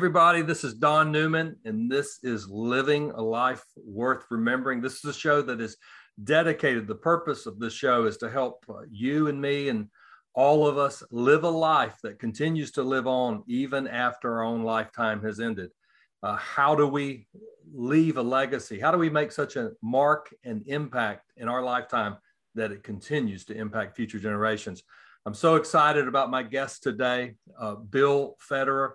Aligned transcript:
Everybody, 0.00 0.40
this 0.40 0.64
is 0.64 0.72
Don 0.72 1.12
Newman, 1.12 1.56
and 1.66 1.92
this 1.92 2.20
is 2.22 2.48
Living 2.48 3.10
a 3.10 3.20
Life 3.20 3.62
Worth 3.76 4.24
Remembering. 4.30 4.80
This 4.80 4.94
is 4.94 5.04
a 5.04 5.12
show 5.12 5.42
that 5.42 5.60
is 5.60 5.76
dedicated. 6.24 6.88
The 6.88 6.94
purpose 6.94 7.44
of 7.44 7.58
this 7.58 7.74
show 7.74 8.06
is 8.06 8.16
to 8.16 8.30
help 8.30 8.64
uh, 8.70 8.76
you 8.90 9.28
and 9.28 9.38
me 9.38 9.68
and 9.68 9.88
all 10.32 10.66
of 10.66 10.78
us 10.78 11.02
live 11.10 11.44
a 11.44 11.50
life 11.50 11.98
that 12.02 12.18
continues 12.18 12.70
to 12.72 12.82
live 12.82 13.06
on 13.06 13.44
even 13.46 13.86
after 13.86 14.32
our 14.32 14.42
own 14.42 14.62
lifetime 14.62 15.22
has 15.22 15.38
ended. 15.38 15.68
Uh, 16.22 16.36
how 16.36 16.74
do 16.74 16.86
we 16.86 17.26
leave 17.70 18.16
a 18.16 18.22
legacy? 18.22 18.80
How 18.80 18.92
do 18.92 18.96
we 18.96 19.10
make 19.10 19.30
such 19.30 19.56
a 19.56 19.72
mark 19.82 20.34
and 20.44 20.66
impact 20.66 21.30
in 21.36 21.46
our 21.46 21.62
lifetime 21.62 22.16
that 22.54 22.72
it 22.72 22.82
continues 22.82 23.44
to 23.44 23.54
impact 23.54 23.96
future 23.96 24.18
generations? 24.18 24.82
I'm 25.26 25.34
so 25.34 25.56
excited 25.56 26.08
about 26.08 26.30
my 26.30 26.42
guest 26.42 26.82
today, 26.82 27.34
uh, 27.60 27.74
Bill 27.74 28.38
Federer. 28.50 28.92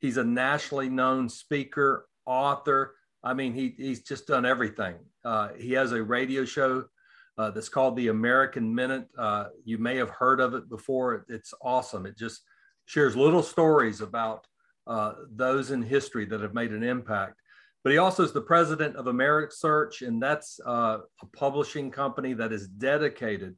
He's 0.00 0.16
a 0.16 0.24
nationally 0.24 0.88
known 0.88 1.28
speaker, 1.28 2.06
author. 2.24 2.94
I 3.22 3.34
mean, 3.34 3.52
he, 3.52 3.74
he's 3.76 4.02
just 4.02 4.26
done 4.26 4.46
everything. 4.46 4.96
Uh, 5.24 5.48
he 5.58 5.72
has 5.72 5.92
a 5.92 6.02
radio 6.02 6.44
show 6.44 6.84
uh, 7.36 7.50
that's 7.50 7.68
called 7.68 7.96
the 7.96 8.08
American 8.08 8.74
Minute. 8.74 9.08
Uh, 9.16 9.46
you 9.64 9.78
may 9.78 9.96
have 9.96 10.10
heard 10.10 10.40
of 10.40 10.54
it 10.54 10.68
before. 10.68 11.24
It's 11.28 11.52
awesome. 11.62 12.06
It 12.06 12.16
just 12.16 12.42
shares 12.86 13.16
little 13.16 13.42
stories 13.42 14.00
about 14.00 14.46
uh, 14.86 15.14
those 15.30 15.70
in 15.70 15.82
history 15.82 16.24
that 16.26 16.40
have 16.40 16.54
made 16.54 16.72
an 16.72 16.82
impact. 16.82 17.40
But 17.84 17.92
he 17.92 17.98
also 17.98 18.24
is 18.24 18.32
the 18.32 18.40
president 18.40 18.96
of 18.96 19.06
Amerisearch, 19.06 20.06
and 20.06 20.22
that's 20.22 20.58
uh, 20.66 20.98
a 21.22 21.26
publishing 21.36 21.90
company 21.90 22.34
that 22.34 22.52
is 22.52 22.66
dedicated 22.68 23.56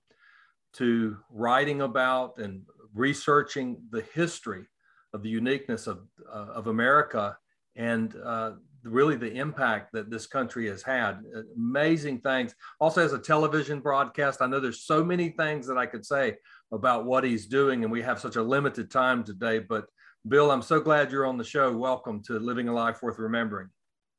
to 0.74 1.16
writing 1.30 1.82
about 1.82 2.38
and 2.38 2.62
researching 2.94 3.82
the 3.90 4.02
history 4.14 4.66
of 5.12 5.22
the 5.22 5.28
uniqueness 5.28 5.86
of, 5.86 6.00
uh, 6.32 6.46
of 6.54 6.66
America 6.66 7.36
and 7.76 8.16
uh, 8.24 8.52
really 8.82 9.16
the 9.16 9.32
impact 9.32 9.92
that 9.92 10.10
this 10.10 10.26
country 10.26 10.68
has 10.68 10.82
had. 10.82 11.22
Amazing 11.56 12.20
things. 12.20 12.54
Also 12.80 13.04
as 13.04 13.12
a 13.12 13.18
television 13.18 13.80
broadcast. 13.80 14.40
I 14.40 14.46
know 14.46 14.60
there's 14.60 14.82
so 14.82 15.04
many 15.04 15.30
things 15.30 15.66
that 15.66 15.76
I 15.76 15.86
could 15.86 16.04
say 16.04 16.36
about 16.72 17.04
what 17.04 17.24
he's 17.24 17.46
doing, 17.46 17.82
and 17.82 17.92
we 17.92 18.02
have 18.02 18.20
such 18.20 18.36
a 18.36 18.42
limited 18.42 18.90
time 18.90 19.24
today. 19.24 19.58
But 19.58 19.86
Bill, 20.28 20.50
I'm 20.50 20.62
so 20.62 20.80
glad 20.80 21.10
you're 21.10 21.26
on 21.26 21.38
the 21.38 21.44
show. 21.44 21.76
Welcome 21.76 22.22
to 22.24 22.38
Living 22.38 22.68
a 22.68 22.74
Life 22.74 23.02
Worth 23.02 23.18
Remembering. 23.18 23.68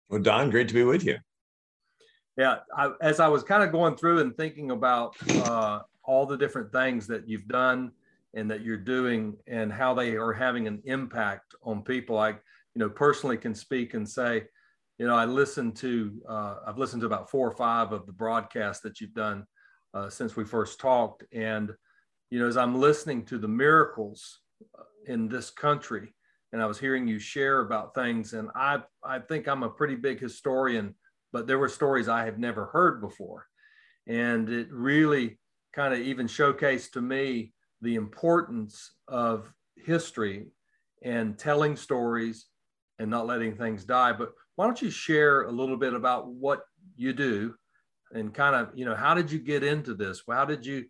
Well, 0.10 0.22
Don, 0.22 0.50
great 0.50 0.68
to 0.68 0.74
be 0.74 0.84
with 0.84 1.06
you. 1.06 1.18
Yeah, 2.38 2.58
I, 2.76 2.92
as 3.02 3.20
I 3.20 3.28
was 3.28 3.44
kind 3.44 3.64
of 3.64 3.72
going 3.72 3.96
through 3.96 4.20
and 4.20 4.36
thinking 4.36 4.72
about 4.72 5.16
uh, 5.30 5.80
all 6.04 6.26
the 6.26 6.38
different 6.38 6.72
things 6.72 7.08
that 7.08 7.28
you've 7.28 7.48
done 7.48 7.92
and 8.34 8.50
that 8.50 8.62
you're 8.62 8.78
doing 8.78 9.36
and 9.48 9.72
how 9.72 9.94
they 9.94 10.16
are 10.16 10.34
having 10.34 10.68
an 10.68 10.82
impact 10.86 11.54
on 11.64 11.84
people. 11.84 12.18
I, 12.18 12.30
you 12.30 12.80
know, 12.80 12.90
personally 12.90 13.38
can 13.38 13.54
speak 13.54 13.94
and 13.94 14.08
say, 14.08 14.46
you 14.98 15.08
know, 15.08 15.16
I 15.16 15.26
listened 15.26 15.76
to, 15.78 16.22
uh, 16.30 16.56
I've 16.66 16.78
listened 16.78 17.02
to 17.02 17.08
about 17.08 17.30
four 17.30 17.48
or 17.48 17.56
five 17.56 17.92
of 17.92 18.06
the 18.06 18.14
broadcasts 18.14 18.84
that 18.84 19.02
you've 19.02 19.14
done 19.14 19.46
uh, 19.94 20.10
since 20.10 20.36
we 20.36 20.46
first 20.46 20.80
talked. 20.80 21.24
And, 21.34 21.72
you 22.30 22.40
know, 22.40 22.48
as 22.48 22.58
I'm 22.58 22.80
listening 22.80 23.26
to 23.26 23.38
the 23.38 23.48
miracles 23.48 24.40
uh, 24.78 24.84
in 25.08 25.28
this 25.28 25.50
country, 25.50 26.14
and 26.54 26.62
I 26.62 26.66
was 26.66 26.80
hearing 26.80 27.08
you 27.08 27.18
share 27.18 27.62
about 27.62 27.96
things, 27.96 28.34
and 28.34 28.50
I, 28.56 28.82
I 29.04 29.20
think 29.20 29.48
I'm 29.48 29.64
a 29.64 29.70
pretty 29.70 29.96
big 29.96 30.20
historian, 30.20 30.96
but 31.34 31.48
there 31.48 31.60
were 31.60 31.70
stories 31.70 32.08
I 32.08 32.26
had 32.26 32.40
never 32.40 32.66
heard 32.68 33.02
before. 33.02 33.48
And 34.08 34.50
it 34.50 34.68
really 34.72 35.40
kind 35.74 35.94
of 35.94 36.00
even 36.02 36.28
showcased 36.28 36.92
to 36.92 37.02
me 37.02 37.54
the 37.82 37.96
importance 37.96 38.94
of 39.08 39.52
history 39.76 40.48
and 41.04 41.38
telling 41.38 41.76
stories 41.76 42.48
and 43.00 43.10
not 43.10 43.26
letting 43.26 43.56
things 43.56 43.84
die. 43.84 44.14
But 44.14 44.34
why 44.56 44.66
don't 44.66 44.82
you 44.82 44.92
share 44.92 45.44
a 45.44 45.52
little 45.52 45.78
bit 45.78 45.94
about 45.94 46.28
what 46.28 46.62
you 46.96 47.14
do 47.14 47.56
and 48.12 48.34
kind 48.34 48.56
of, 48.56 48.70
you 48.76 48.86
know, 48.86 48.96
how 48.96 49.14
did 49.14 49.32
you 49.32 49.40
get 49.40 49.64
into 49.64 49.94
this? 49.94 50.22
How 50.30 50.46
did 50.46 50.66
you 50.66 50.86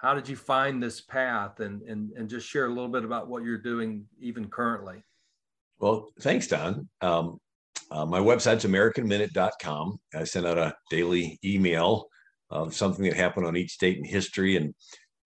how 0.00 0.14
did 0.14 0.26
you 0.26 0.36
find 0.36 0.82
this 0.82 1.02
path 1.02 1.60
and 1.60 1.82
and 1.82 2.10
and 2.16 2.28
just 2.28 2.48
share 2.48 2.66
a 2.66 2.70
little 2.70 2.88
bit 2.88 3.04
about 3.04 3.28
what 3.28 3.44
you're 3.44 3.58
doing 3.58 4.06
even 4.18 4.48
currently? 4.48 5.02
Well, 5.78 6.08
thanks, 6.20 6.46
Don. 6.46 6.88
Um, 7.00 7.38
uh, 7.90 8.06
my 8.06 8.20
website's 8.20 8.64
AmericanMinute.com. 8.64 9.98
I 10.14 10.24
send 10.24 10.46
out 10.46 10.58
a 10.58 10.74
daily 10.90 11.38
email 11.44 12.06
of 12.50 12.74
something 12.74 13.04
that 13.04 13.16
happened 13.16 13.46
on 13.46 13.56
each 13.56 13.78
date 13.78 13.98
in 13.98 14.04
history 14.04 14.56
and 14.56 14.74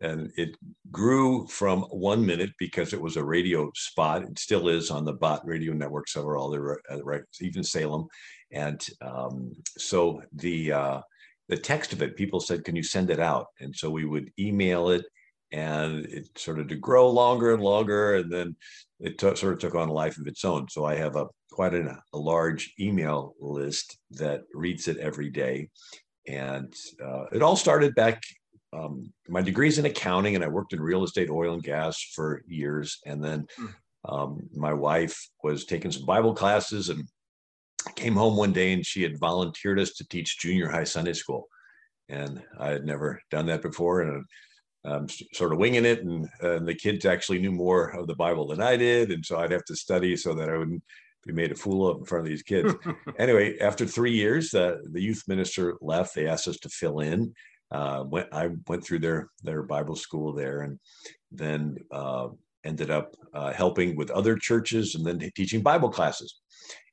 and 0.05 0.31
it 0.37 0.57
grew 0.91 1.47
from 1.47 1.83
one 1.91 2.25
minute 2.25 2.51
because 2.59 2.93
it 2.93 3.01
was 3.01 3.17
a 3.17 3.25
radio 3.25 3.71
spot. 3.75 4.23
It 4.23 4.39
still 4.39 4.69
is 4.69 4.91
on 4.91 5.05
the 5.05 5.15
Bott 5.15 5.41
Radio 5.47 5.73
Network, 5.73 6.09
several 6.09 6.47
other 6.47 6.81
uh, 6.91 7.03
right, 7.03 7.23
even 7.41 7.65
Salem, 7.65 8.07
and 8.53 8.87
um, 9.01 9.53
so 9.79 10.21
the 10.33 10.73
uh, 10.73 11.01
the 11.49 11.57
text 11.57 11.93
of 11.93 12.03
it, 12.03 12.17
people 12.17 12.41
said, 12.41 12.65
"Can 12.65 12.77
you 12.77 12.83
send 12.83 13.11
it 13.11 13.19
out?" 13.19 13.47
And 13.61 13.75
so 13.75 13.91
we 13.91 14.05
would 14.05 14.31
email 14.39 14.91
it, 14.91 15.07
and 15.53 16.05
it 16.05 16.29
started 16.37 16.69
to 16.69 16.77
grow 16.77 17.09
longer 17.11 17.55
and 17.55 17.63
longer, 17.63 18.17
and 18.17 18.31
then 18.31 18.57
it 19.01 19.19
t- 19.19 19.35
sort 19.37 19.55
of 19.55 19.59
took 19.59 19.75
on 19.75 19.89
a 19.89 19.93
life 19.93 20.19
of 20.19 20.27
its 20.27 20.45
own. 20.45 20.69
So 20.69 20.85
I 20.85 20.97
have 20.97 21.17
a 21.17 21.29
quite 21.51 21.75
a, 21.75 21.99
a 22.13 22.19
large 22.19 22.75
email 22.79 23.35
list 23.41 23.97
that 24.11 24.43
reads 24.53 24.87
it 24.87 24.99
every 24.99 25.31
day, 25.31 25.71
and 26.29 26.73
uh, 27.03 27.25
it 27.33 27.43
all 27.43 27.57
started 27.57 27.95
back 27.95 28.23
um, 28.75 29.13
my 29.29 29.43
degree's 29.43 29.79
in 29.79 29.87
accounting 29.87 30.35
and 30.35 30.45
I 30.45 30.49
worked 30.49 30.73
in 30.73 30.81
real 30.81 31.05
estate, 31.05 31.31
oil 31.31 31.55
and 31.55 31.63
gas 31.63 32.01
for 32.15 32.43
years. 32.47 32.99
And 33.07 33.23
then 33.23 33.47
hmm. 33.57 33.67
um, 34.05 34.49
my 34.55 34.73
wife 34.73 35.29
was 35.43 35.65
taking 35.65 35.93
some 35.93 36.05
Bible 36.05 36.35
classes 36.35 36.89
and 36.89 37.05
came 37.97 38.15
home 38.15 38.37
one 38.37 38.53
day 38.53 38.73
and 38.73 38.85
she 38.85 39.03
had 39.03 39.19
volunteered 39.19 39.79
us 39.79 39.93
to 39.95 40.09
teach 40.09 40.39
junior 40.39 40.69
high 40.69 40.85
Sunday 40.85 41.13
school. 41.13 41.47
And 42.09 42.43
I 42.59 42.71
had 42.71 42.85
never 42.85 43.21
done 43.31 43.47
that 43.47 43.63
before. 43.63 44.03
And 44.03 44.25
I'm 44.85 45.09
sort 45.33 45.53
of 45.53 45.59
winging 45.59 45.85
it. 45.85 46.05
And, 46.05 46.29
and 46.41 46.67
the 46.67 46.75
kids 46.75 47.05
actually 47.07 47.39
knew 47.39 47.53
more 47.53 47.91
of 47.91 48.07
the 48.07 48.15
Bible 48.15 48.49
than 48.49 48.61
I 48.61 48.77
did. 48.77 49.11
And 49.11 49.25
so 49.25 49.39
I'd 49.39 49.53
have 49.53 49.65
to 49.67 49.77
study 49.77 50.17
so 50.17 50.35
that 50.35 50.51
I 50.51 50.59
wouldn't 50.59 50.83
be 51.27 51.33
made 51.33 51.53
a 51.53 51.55
fool 51.55 51.89
of 51.89 51.99
in 51.99 52.05
front 52.05 52.27
of 52.27 52.29
these 52.29 52.43
kids. 52.43 52.75
anyway, 53.19 53.59
after 53.59 53.87
three 53.87 54.13
years, 54.13 54.53
uh, 54.53 54.77
the 54.93 55.01
youth 55.01 55.23
minister 55.27 55.77
left. 55.81 56.15
They 56.15 56.27
asked 56.27 56.49
us 56.49 56.59
to 56.59 56.69
fill 56.69 57.01
in 57.01 57.33
uh, 57.75 58.05
went 58.05 58.29
I 58.33 58.51
went 58.69 58.85
through 58.85 59.01
their 59.01 59.29
their 59.43 59.63
Bible 59.63 59.97
school 59.97 60.33
there, 60.33 60.63
and 60.63 60.79
then 61.33 61.77
uh, 61.91 62.29
ended 62.65 62.91
up 62.91 63.17
uh, 63.35 63.53
helping 63.53 63.97
with 63.97 64.11
other 64.11 64.37
churches 64.37 64.95
and 64.95 65.05
then 65.05 65.19
teaching 65.35 65.61
Bible 65.61 65.91
classes. 65.91 66.41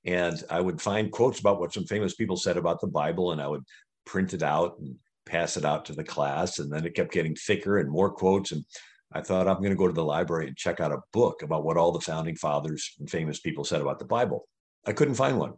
And 0.05 0.43
I 0.49 0.59
would 0.59 0.81
find 0.81 1.11
quotes 1.11 1.39
about 1.39 1.59
what 1.59 1.73
some 1.73 1.85
famous 1.85 2.15
people 2.15 2.35
said 2.35 2.57
about 2.57 2.81
the 2.81 2.87
Bible, 2.87 3.31
and 3.31 3.41
I 3.41 3.47
would 3.47 3.63
print 4.05 4.33
it 4.33 4.41
out 4.41 4.79
and 4.79 4.95
pass 5.27 5.55
it 5.55 5.65
out 5.65 5.85
to 5.85 5.93
the 5.93 6.03
class. 6.03 6.57
And 6.57 6.71
then 6.71 6.83
it 6.83 6.95
kept 6.95 7.13
getting 7.13 7.35
thicker 7.35 7.77
and 7.77 7.89
more 7.89 8.09
quotes. 8.09 8.51
And 8.51 8.65
I 9.13 9.21
thought 9.21 9.47
I'm 9.47 9.57
going 9.57 9.69
to 9.69 9.75
go 9.75 9.87
to 9.87 9.93
the 9.93 10.03
library 10.03 10.47
and 10.47 10.57
check 10.57 10.79
out 10.79 10.91
a 10.91 11.01
book 11.13 11.43
about 11.43 11.63
what 11.63 11.77
all 11.77 11.91
the 11.91 12.01
founding 12.01 12.35
fathers 12.35 12.95
and 12.99 13.07
famous 13.07 13.39
people 13.39 13.63
said 13.63 13.81
about 13.81 13.99
the 13.99 14.05
Bible. 14.05 14.47
I 14.87 14.93
couldn't 14.93 15.13
find 15.13 15.37
one. 15.37 15.53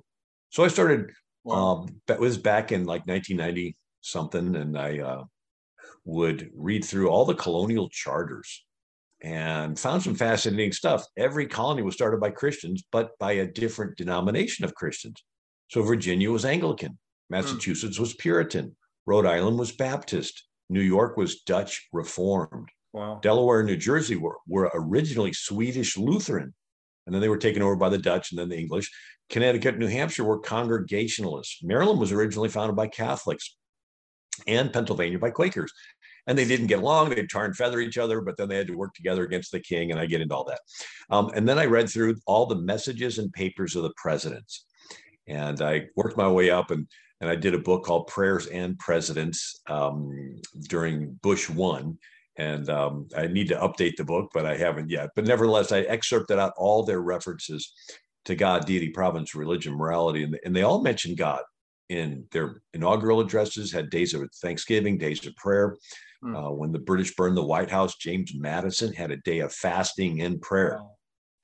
So 0.50 0.66
I 0.66 0.68
started, 0.68 1.12
wow. 1.46 1.56
um, 1.56 2.02
that 2.08 2.20
was 2.20 2.38
back 2.38 2.74
in 2.74 2.84
like 2.84 3.08
1990, 3.08 3.78
something, 4.04 4.56
and 4.56 4.78
I 4.78 5.00
uh, 5.00 5.24
would 6.06 6.50
read 6.56 6.86
through 6.86 7.10
all 7.10 7.26
the 7.26 7.36
colonial 7.36 7.90
charters 7.90 8.64
and 9.22 9.80
found 9.80 10.04
some 10.04 10.16
fascinating 10.16 10.74
stuff. 10.74 11.06
Every 11.18 11.48
colony 11.48 11.82
was 11.82 11.96
started 11.96 12.20
by 12.20 12.32
Christians, 12.32 12.84
but 12.92 13.18
by 13.20 13.34
a 13.34 13.48
different 13.48 13.98
denomination 13.98 14.66
of 14.66 14.76
Christians. 14.76 15.24
So 15.70 15.82
Virginia 15.82 16.30
was 16.30 16.46
Anglican. 16.46 17.00
Massachusetts 17.30 17.98
was 17.98 18.14
Puritan, 18.14 18.76
Rhode 19.06 19.26
Island 19.26 19.58
was 19.58 19.72
Baptist, 19.72 20.44
New 20.70 20.82
York 20.82 21.18
was 21.18 21.42
Dutch 21.42 21.88
Reformed. 21.92 22.70
Wow. 22.92 23.20
Delaware 23.24 23.62
and 23.62 23.68
New 23.68 23.78
Jersey 23.78 24.16
were, 24.16 24.38
were 24.48 24.70
originally 24.76 25.34
Swedish 25.34 25.98
Lutheran, 25.98 26.54
and 27.06 27.16
then 27.16 27.22
they 27.22 27.30
were 27.30 27.38
taken 27.38 27.64
over 27.64 27.76
by 27.76 27.90
the 27.90 27.98
Dutch 27.98 28.32
and 28.32 28.40
then 28.40 28.50
the 28.50 28.58
English. 28.58 28.92
Connecticut, 29.30 29.80
New 29.80 29.88
Hampshire 29.88 30.26
were 30.26 30.40
Congregationalists. 30.40 31.64
Maryland 31.64 32.00
was 32.00 32.12
originally 32.12 32.50
founded 32.50 32.76
by 32.76 32.88
Catholics 32.88 33.58
and 34.48 34.72
Pennsylvania 34.72 35.20
by 35.20 35.32
Quakers. 35.32 35.72
And 36.28 36.38
they 36.38 36.46
didn't 36.46 36.68
get 36.68 36.80
along. 36.80 37.10
They'd 37.10 37.30
tar 37.30 37.46
and 37.46 37.56
feather 37.56 37.82
each 37.82 37.98
other, 37.98 38.22
but 38.22 38.38
then 38.38 38.48
they 38.48 38.56
had 38.56 38.68
to 38.68 38.78
work 38.78 38.94
together 38.94 39.24
against 39.24 39.52
the 39.52 39.60
king. 39.60 39.92
And 39.92 40.00
I 40.00 40.06
get 40.06 40.22
into 40.22 40.34
all 40.34 40.46
that. 40.46 40.60
Um, 41.10 41.32
and 41.36 41.48
then 41.48 41.60
I 41.60 41.66
read 41.66 41.90
through 41.90 42.16
all 42.26 42.46
the 42.46 42.56
messages 42.56 43.18
and 43.18 43.32
papers 43.34 43.76
of 43.76 43.84
the 43.84 43.94
presidents. 43.98 44.66
And 45.28 45.62
I 45.62 45.88
worked 45.96 46.18
my 46.18 46.30
way 46.30 46.50
up 46.50 46.72
and, 46.72 46.88
and 47.20 47.30
I 47.30 47.36
did 47.36 47.54
a 47.54 47.60
book 47.60 47.84
called 47.84 48.08
Prayers 48.08 48.48
and 48.48 48.78
Presidents 48.80 49.62
um, 49.70 50.36
during 50.70 51.20
Bush 51.22 51.50
one. 51.50 51.98
And 52.38 52.70
um, 52.70 53.08
I 53.16 53.28
need 53.28 53.50
to 53.50 53.56
update 53.56 53.96
the 53.98 54.06
book, 54.06 54.32
but 54.34 54.46
I 54.46 54.58
haven't 54.58 54.90
yet. 54.90 55.10
But 55.16 55.26
nevertheless, 55.26 55.72
I 55.72 55.82
excerpted 55.82 56.40
out 56.40 56.54
all 56.58 56.84
their 56.84 57.02
references 57.02 57.72
to 58.26 58.36
God, 58.36 58.66
deity, 58.66 58.90
providence, 58.90 59.36
religion, 59.36 59.74
morality, 59.74 60.24
and, 60.24 60.40
and 60.44 60.56
they 60.56 60.64
all 60.64 60.82
mention 60.82 61.16
God 61.16 61.44
in 61.94 62.26
their 62.32 62.62
inaugural 62.74 63.20
addresses, 63.20 63.72
had 63.72 63.90
days 63.90 64.14
of 64.14 64.28
Thanksgiving, 64.42 64.98
days 64.98 65.26
of 65.28 65.36
prayer. 65.36 65.78
Hmm. 66.22 66.36
Uh, 66.36 66.52
when 66.52 66.72
the 66.72 66.80
British 66.80 67.16
burned 67.16 67.38
the 67.38 67.44
White 67.44 67.70
House, 67.70 67.96
James 67.98 68.34
Madison 68.36 68.92
had 68.94 69.12
a 69.12 69.18
day 69.18 69.40
of 69.40 69.54
fasting 69.54 70.22
and 70.22 70.42
prayer. 70.42 70.80
Wow. 70.82 70.92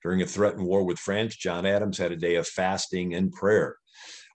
During 0.02 0.22
a 0.22 0.26
threatened 0.26 0.66
war 0.66 0.84
with 0.86 0.98
France, 0.98 1.36
John 1.36 1.66
Adams 1.66 1.98
had 1.98 2.12
a 2.12 2.16
day 2.16 2.36
of 2.36 2.48
fasting 2.48 3.14
and 3.14 3.32
prayer. 3.32 3.76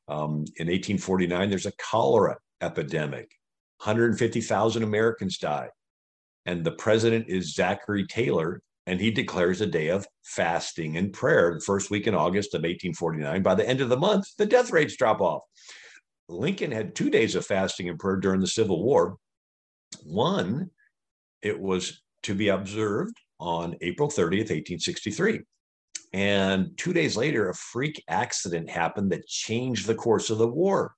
Um, 0.09 0.45
in 0.57 0.69
1849, 0.69 1.49
there's 1.49 1.67
a 1.67 1.73
cholera 1.79 2.37
epidemic. 2.61 3.31
150,000 3.79 4.83
Americans 4.83 5.39
die. 5.39 5.71
And 6.47 6.63
the 6.63 6.73
president 6.73 7.27
is 7.29 7.55
Zachary 7.55 8.07
Taylor, 8.07 8.61
and 8.87 9.01
he 9.01 9.11
declares 9.11 9.63
a 9.63 9.67
day 9.67 9.89
of 9.89 10.07
fasting 10.23 10.99
and 10.99 11.13
prayer 11.13 11.55
the 11.55 11.65
first 11.65 11.91
week 11.91 12.07
in 12.07 12.15
August 12.15 12.55
of 12.55 12.59
1849. 12.59 13.43
By 13.43 13.55
the 13.55 13.67
end 13.67 13.81
of 13.81 13.89
the 13.89 13.97
month, 13.97 14.27
the 14.37 14.45
death 14.45 14.71
rates 14.71 14.97
drop 14.97 15.23
off. 15.23 15.43
Lincoln 16.29 16.73
had 16.73 16.95
two 16.95 17.11
days 17.11 17.35
of 17.35 17.47
fasting 17.47 17.89
and 17.89 17.99
prayer 17.99 18.17
during 18.17 18.41
the 18.41 18.47
Civil 18.47 18.83
War. 18.83 19.17
One, 20.03 20.71
it 21.43 21.59
was 21.59 22.03
to 22.23 22.35
be 22.35 22.49
observed 22.49 23.17
on 23.39 23.77
April 23.83 24.09
30th, 24.09 24.51
1863. 24.51 25.41
And 26.13 26.77
two 26.79 26.93
days 26.93 27.17
later, 27.17 27.49
a 27.51 27.55
freak 27.55 28.03
accident 28.09 28.71
happened 28.71 29.11
that 29.13 29.27
changed 29.27 29.87
the 29.87 29.95
course 29.95 30.31
of 30.31 30.39
the 30.39 30.49
war. 30.49 30.95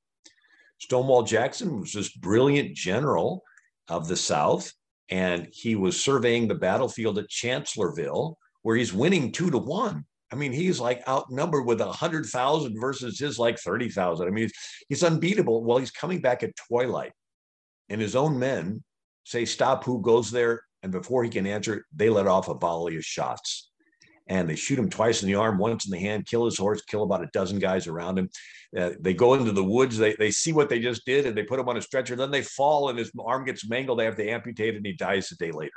Stonewall 0.79 1.23
Jackson 1.23 1.81
was 1.81 1.93
this 1.93 2.15
brilliant 2.17 2.77
general 2.77 3.43
of 3.89 4.09
the 4.09 4.17
South, 4.17 4.71
and 5.09 5.49
he 5.53 5.75
was 5.75 5.99
surveying 5.99 6.47
the 6.47 6.55
battlefield 6.55 7.19
at 7.19 7.29
Chancellorsville, 7.29 8.37
where 8.63 8.77
he's 8.77 8.93
winning 8.93 9.33
two 9.33 9.51
to 9.51 9.59
one. 9.59 10.05
I 10.33 10.37
mean, 10.37 10.53
he's 10.53 10.81
like 10.81 11.07
outnumbered 11.09 11.67
with 11.67 11.81
a 11.81 11.93
hundred 11.93 12.27
thousand 12.27 12.81
versus 12.81 13.19
his 13.19 13.39
like 13.39 13.59
thirty 13.59 13.89
thousand. 13.89 14.27
I 14.27 14.31
mean, 14.31 14.45
he's, 14.45 14.53
he's 14.89 15.05
unbeatable. 15.05 15.65
Well, 15.65 15.79
he's 15.79 15.91
coming 15.91 16.21
back 16.21 16.43
at 16.43 16.57
twilight, 16.69 17.13
and 17.89 18.01
his 18.01 18.17
own 18.17 18.39
men 18.39 18.83
say, 19.25 19.45
"Stop! 19.45 19.85
Who 19.85 20.01
goes 20.03 20.31
there?" 20.31 20.63
And 20.83 20.93
before 20.93 21.25
he 21.25 21.31
can 21.31 21.47
answer, 21.47 21.85
they 21.95 22.11
let 22.11 22.27
off 22.27 22.49
a 22.49 22.55
volley 22.55 22.97
of 22.97 23.05
shots. 23.05 23.71
And 24.29 24.51
they 24.51 24.57
shoot 24.57 24.79
him 24.79 24.91
twice 24.91 25.23
in 25.23 25.29
the 25.29 25.37
arm, 25.37 25.57
once 25.57 25.87
in 25.87 25.93
the 25.93 26.01
hand, 26.01 26.27
kill 26.27 26.45
his 26.45 26.59
horse, 26.59 26.83
kill 26.83 27.05
about 27.05 27.23
a 27.23 27.29
dozen 27.33 27.61
guys 27.61 27.87
around 27.87 28.19
him. 28.19 28.29
Uh, 28.77 28.91
they 28.99 29.15
go 29.15 29.35
into 29.35 29.53
the 29.53 29.63
woods, 29.63 29.97
they, 29.97 30.15
they 30.15 30.33
see 30.33 30.53
what 30.53 30.69
they 30.69 30.81
just 30.81 31.05
did, 31.07 31.27
and 31.27 31.37
they 31.37 31.45
put 31.45 31.61
him 31.61 31.69
on 31.69 31.77
a 31.77 31.83
stretcher. 31.83 32.17
Then 32.17 32.33
they 32.33 32.43
fall, 32.43 32.89
and 32.89 32.99
his 32.99 33.13
arm 33.25 33.45
gets 33.45 33.69
mangled. 33.69 34.01
They 34.01 34.05
have 34.05 34.17
to 34.17 34.29
amputate 34.29 34.75
and 34.75 34.85
he 34.85 34.95
dies 34.95 35.31
a 35.31 35.37
day 35.37 35.53
later. 35.53 35.71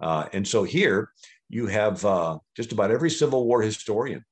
Uh, 0.00 0.26
and 0.32 0.46
so 0.46 0.64
here 0.64 1.10
you 1.48 1.66
have 1.66 2.04
uh, 2.04 2.38
just 2.56 2.72
about 2.72 2.90
every 2.90 3.10
Civil 3.10 3.46
War 3.46 3.62
historian 3.62 4.24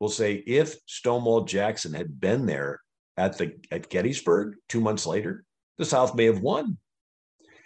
will 0.00 0.08
say 0.08 0.34
if 0.34 0.76
Stonewall 0.86 1.44
Jackson 1.44 1.92
had 1.92 2.20
been 2.20 2.46
there 2.46 2.80
at 3.16 3.38
the 3.38 3.54
at 3.70 3.90
Gettysburg 3.90 4.56
two 4.68 4.80
months 4.80 5.06
later, 5.06 5.44
the 5.78 5.84
South 5.84 6.14
may 6.14 6.24
have 6.24 6.40
won. 6.40 6.78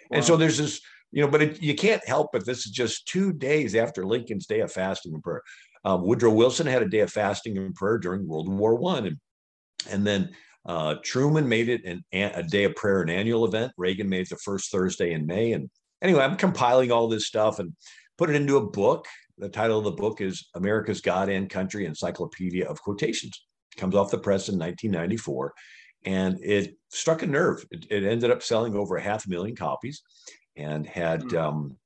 Wow. 0.09 0.17
And 0.17 0.25
so 0.25 0.37
there's 0.37 0.57
this 0.57 0.81
you 1.11 1.23
know, 1.23 1.29
but 1.29 1.41
it, 1.41 1.61
you 1.61 1.73
can't 1.73 2.05
help 2.05 2.31
but 2.33 2.45
this 2.45 2.65
is 2.65 2.71
just 2.71 3.07
two 3.07 3.31
days 3.31 3.75
after 3.75 4.05
Lincoln's 4.05 4.45
day 4.45 4.59
of 4.59 4.71
fasting 4.71 5.13
and 5.13 5.23
prayer. 5.23 5.41
Um, 5.85 6.05
Woodrow 6.05 6.31
Wilson 6.31 6.67
had 6.67 6.83
a 6.83 6.89
day 6.89 6.99
of 6.99 7.11
fasting 7.11 7.57
and 7.57 7.73
prayer 7.73 7.97
during 7.97 8.27
World 8.27 8.49
War 8.49 8.75
One, 8.75 9.05
and 9.07 9.17
and 9.89 10.05
then 10.05 10.35
uh, 10.67 10.95
Truman 11.01 11.47
made 11.47 11.69
it 11.69 11.85
an, 11.85 12.03
a 12.11 12.43
day 12.43 12.65
of 12.65 12.75
prayer, 12.75 13.01
an 13.01 13.09
annual 13.09 13.45
event. 13.45 13.71
Reagan 13.77 14.09
made 14.09 14.21
it 14.21 14.29
the 14.29 14.37
first 14.37 14.69
Thursday 14.69 15.13
in 15.13 15.25
May. 15.25 15.53
And 15.53 15.69
anyway, 16.01 16.23
I'm 16.23 16.35
compiling 16.35 16.91
all 16.91 17.07
this 17.07 17.25
stuff 17.25 17.59
and 17.59 17.73
put 18.17 18.29
it 18.29 18.35
into 18.35 18.57
a 18.57 18.65
book. 18.65 19.05
The 19.37 19.49
title 19.49 19.77
of 19.77 19.83
the 19.85 19.91
book 19.91 20.21
is 20.21 20.49
America's 20.55 21.01
God 21.01 21.29
and 21.29 21.49
Country 21.49 21.85
Encyclopedia 21.85 22.67
of 22.67 22.81
Quotations. 22.81 23.45
It 23.75 23.79
comes 23.79 23.95
off 23.95 24.11
the 24.11 24.17
press 24.17 24.49
in 24.49 24.57
1994, 24.57 25.53
and 26.05 26.39
it 26.41 26.75
struck 26.89 27.21
a 27.21 27.27
nerve. 27.27 27.63
It, 27.71 27.85
it 27.89 28.03
ended 28.03 28.31
up 28.31 28.41
selling 28.41 28.75
over 28.75 28.97
a 28.97 29.01
half 29.01 29.25
a 29.25 29.29
million 29.29 29.55
copies 29.55 30.01
and 30.55 30.87
had 30.87 31.21
mm. 31.21 31.39
um, 31.39 31.77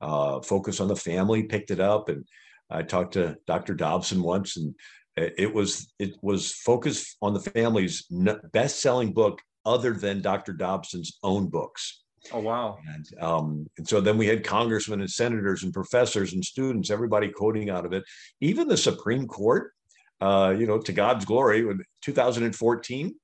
uh, 0.00 0.40
Focus 0.40 0.80
on 0.80 0.88
the 0.88 0.96
Family 0.96 1.42
picked 1.42 1.70
it 1.70 1.80
up. 1.80 2.08
And 2.08 2.24
I 2.70 2.82
talked 2.82 3.14
to 3.14 3.36
Dr. 3.46 3.74
Dobson 3.74 4.22
once, 4.22 4.56
and 4.56 4.74
it 5.16 5.52
was 5.52 5.92
it 5.98 6.14
was 6.22 6.52
Focus 6.52 7.16
on 7.20 7.34
the 7.34 7.40
Family's 7.40 8.06
best-selling 8.52 9.12
book 9.12 9.40
other 9.64 9.92
than 9.92 10.22
Dr. 10.22 10.52
Dobson's 10.52 11.18
own 11.22 11.48
books. 11.48 12.01
Oh 12.30 12.40
wow! 12.40 12.78
And, 12.94 13.06
um, 13.20 13.66
and 13.78 13.88
so 13.88 14.00
then 14.00 14.16
we 14.16 14.26
had 14.26 14.44
congressmen 14.44 15.00
and 15.00 15.10
senators 15.10 15.64
and 15.64 15.72
professors 15.72 16.34
and 16.34 16.44
students, 16.44 16.90
everybody 16.90 17.28
quoting 17.28 17.68
out 17.68 17.84
of 17.84 17.92
it. 17.92 18.04
Even 18.40 18.68
the 18.68 18.76
Supreme 18.76 19.26
Court, 19.26 19.72
uh, 20.20 20.54
you 20.56 20.66
know, 20.66 20.78
to 20.78 20.92
God's 20.92 21.24
glory, 21.24 21.60
in 21.60 21.82
2014, 22.02 23.14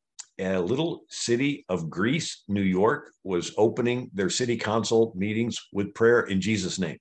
a 0.40 0.58
little 0.58 1.04
city 1.08 1.64
of 1.68 1.90
Greece, 1.90 2.42
New 2.48 2.62
York, 2.62 3.12
was 3.24 3.52
opening 3.56 4.10
their 4.14 4.30
city 4.30 4.56
council 4.56 5.12
meetings 5.16 5.58
with 5.72 5.94
prayer 5.94 6.22
in 6.22 6.40
Jesus' 6.40 6.78
name. 6.78 6.98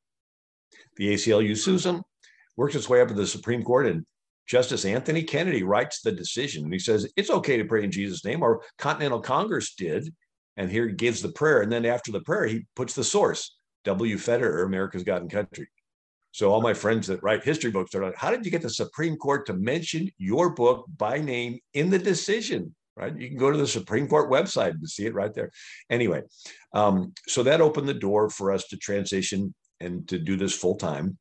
The 0.98 1.14
ACLU 1.14 1.84
them, 1.84 2.02
works 2.56 2.76
its 2.76 2.90
way 2.90 3.02
up 3.02 3.08
to 3.08 3.14
the 3.14 3.28
Supreme 3.28 3.64
Court, 3.64 3.88
and 3.88 4.06
Justice 4.48 4.86
Anthony 4.86 5.24
Kennedy 5.24 5.64
writes 5.64 6.02
the 6.02 6.12
decision. 6.12 6.64
And 6.64 6.74
he 6.74 6.80
says 6.80 7.12
it's 7.16 7.30
okay 7.30 7.58
to 7.58 7.66
pray 7.66 7.84
in 7.84 7.92
Jesus' 7.92 8.26
name, 8.26 8.42
or 8.42 8.62
Continental 8.78 9.20
Congress 9.20 9.76
did. 9.76 10.14
And 10.58 10.70
here 10.70 10.88
he 10.88 10.94
gives 10.94 11.22
the 11.22 11.32
prayer. 11.32 11.62
And 11.62 11.72
then 11.72 11.86
after 11.86 12.12
the 12.12 12.22
prayer, 12.22 12.46
he 12.48 12.66
puts 12.76 12.94
the 12.94 13.04
source 13.04 13.56
W. 13.86 14.18
Federer, 14.18 14.66
America's 14.66 15.04
God 15.04 15.22
and 15.22 15.32
Country. 15.32 15.68
So 16.32 16.52
all 16.52 16.62
my 16.62 16.74
friends 16.74 17.08
that 17.08 17.24
write 17.24 17.44
history 17.44 17.72
books 17.72 17.96
are 17.96 18.04
like, 18.04 18.16
how 18.16 18.30
did 18.30 18.44
you 18.46 18.52
get 18.52 18.62
the 18.62 18.70
Supreme 18.70 19.16
Court 19.16 19.46
to 19.48 19.54
mention 19.54 20.10
your 20.18 20.52
book 20.54 20.86
by 20.98 21.20
name 21.20 21.60
in 21.74 21.90
the 21.90 22.00
decision? 22.00 22.76
right? 22.98 23.16
You 23.16 23.30
can 23.30 23.38
go 23.38 23.52
to 23.52 23.58
the 23.58 23.68
Supreme 23.68 24.08
Court 24.08 24.30
website 24.30 24.72
and 24.72 24.90
see 24.90 25.06
it 25.06 25.14
right 25.14 25.34
there. 25.34 25.52
Anyway, 25.90 26.24
um, 26.74 27.14
so 27.28 27.44
that 27.44 27.62
opened 27.62 27.88
the 27.88 27.94
door 27.94 28.30
for 28.30 28.52
us 28.52 28.66
to 28.68 28.78
transition 28.78 29.54
and 29.80 30.08
to 30.10 30.18
do 30.18 30.36
this 30.36 30.54
full 30.54 30.76
time. 30.76 31.18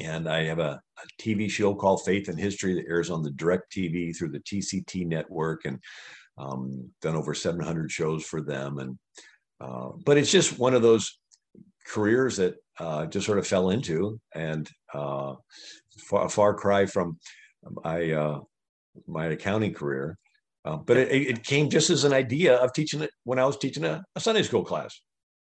And 0.00 0.28
I 0.28 0.44
have 0.44 0.60
a, 0.60 0.80
a, 0.96 1.22
TV 1.22 1.50
show 1.50 1.74
called 1.74 2.04
Faith 2.04 2.28
and 2.28 2.38
History 2.38 2.74
that 2.74 2.88
airs 2.88 3.10
on 3.10 3.24
the 3.24 3.30
DirecTV 3.30 4.16
through 4.16 4.30
the 4.30 4.38
TCT 4.38 5.04
network, 5.06 5.64
and 5.64 5.80
um, 6.38 6.90
done 7.02 7.16
over 7.16 7.34
700 7.34 7.90
shows 7.90 8.24
for 8.24 8.40
them. 8.40 8.78
And 8.78 8.98
uh, 9.60 9.90
but 10.04 10.16
it's 10.16 10.30
just 10.30 10.58
one 10.58 10.74
of 10.74 10.82
those 10.82 11.18
careers 11.86 12.36
that 12.36 12.54
uh, 12.78 13.06
just 13.06 13.26
sort 13.26 13.38
of 13.38 13.46
fell 13.46 13.70
into, 13.70 14.20
and 14.34 14.68
uh, 14.94 15.34
far, 16.08 16.26
a 16.26 16.28
far 16.28 16.54
cry 16.54 16.86
from 16.86 17.18
my 17.84 18.12
uh, 18.12 18.40
my 19.06 19.26
accounting 19.26 19.74
career. 19.74 20.16
Uh, 20.64 20.76
but 20.76 20.96
it, 20.96 21.10
it, 21.10 21.44
came 21.44 21.70
just 21.70 21.88
as 21.88 22.04
an 22.04 22.12
idea 22.12 22.56
of 22.56 22.72
teaching 22.72 23.00
it 23.00 23.10
when 23.24 23.38
I 23.38 23.46
was 23.46 23.56
teaching 23.56 23.84
a, 23.84 24.04
a 24.16 24.20
Sunday 24.20 24.42
school 24.42 24.64
class, 24.64 25.00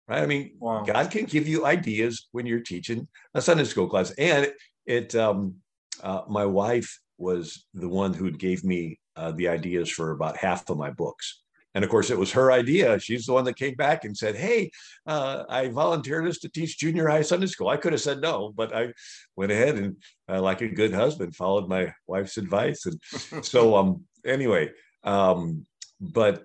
right? 0.07 0.21
I 0.21 0.25
mean, 0.25 0.55
wow. 0.59 0.83
God 0.83 1.11
can 1.11 1.25
give 1.25 1.47
you 1.47 1.65
ideas 1.65 2.27
when 2.31 2.45
you're 2.45 2.59
teaching 2.59 3.07
a 3.33 3.41
Sunday 3.41 3.63
school 3.63 3.87
class. 3.87 4.11
And 4.11 4.45
it, 4.45 4.55
it 4.85 5.15
um, 5.15 5.55
uh, 6.01 6.23
my 6.27 6.45
wife 6.45 6.99
was 7.17 7.65
the 7.73 7.87
one 7.87 8.13
who 8.13 8.31
gave 8.31 8.63
me 8.63 8.99
uh, 9.15 9.31
the 9.31 9.47
ideas 9.47 9.89
for 9.89 10.11
about 10.11 10.37
half 10.37 10.69
of 10.69 10.77
my 10.77 10.89
books. 10.89 11.43
And 11.75 11.83
of 11.83 11.89
course, 11.89 12.11
it 12.11 12.17
was 12.17 12.31
her 12.31 12.51
idea. 12.51 12.99
She's 12.99 13.25
the 13.25 13.33
one 13.33 13.45
that 13.45 13.55
came 13.55 13.75
back 13.75 14.05
and 14.05 14.15
said, 14.15 14.35
Hey, 14.35 14.69
uh, 15.07 15.43
I 15.49 15.69
volunteered 15.69 16.27
us 16.27 16.37
to 16.39 16.49
teach 16.49 16.77
junior 16.77 17.07
high 17.07 17.23
Sunday 17.23 17.47
school. 17.47 17.69
I 17.69 17.77
could 17.77 17.93
have 17.93 18.01
said 18.01 18.21
no, 18.21 18.53
but 18.55 18.75
I 18.75 18.93
went 19.35 19.51
ahead 19.51 19.75
and, 19.75 19.95
uh, 20.29 20.41
like 20.41 20.61
a 20.61 20.67
good 20.67 20.93
husband, 20.93 21.35
followed 21.35 21.67
my 21.67 21.91
wife's 22.05 22.37
advice. 22.37 22.85
And 22.85 23.45
so, 23.45 23.75
um, 23.75 24.03
anyway, 24.25 24.69
um, 25.03 25.65
but 25.99 26.43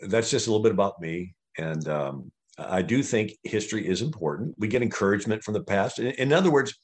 that's 0.00 0.30
just 0.30 0.46
a 0.46 0.50
little 0.50 0.62
bit 0.62 0.72
about 0.72 1.00
me. 1.00 1.34
And 1.58 1.86
um, 1.88 2.32
I 2.58 2.82
do 2.82 3.02
think 3.02 3.32
history 3.42 3.86
is 3.86 4.02
important. 4.02 4.54
We 4.58 4.68
get 4.68 4.82
encouragement 4.82 5.44
from 5.44 5.54
the 5.54 5.62
past. 5.62 5.98
In, 5.98 6.08
in 6.12 6.32
other 6.32 6.50
words, 6.50 6.74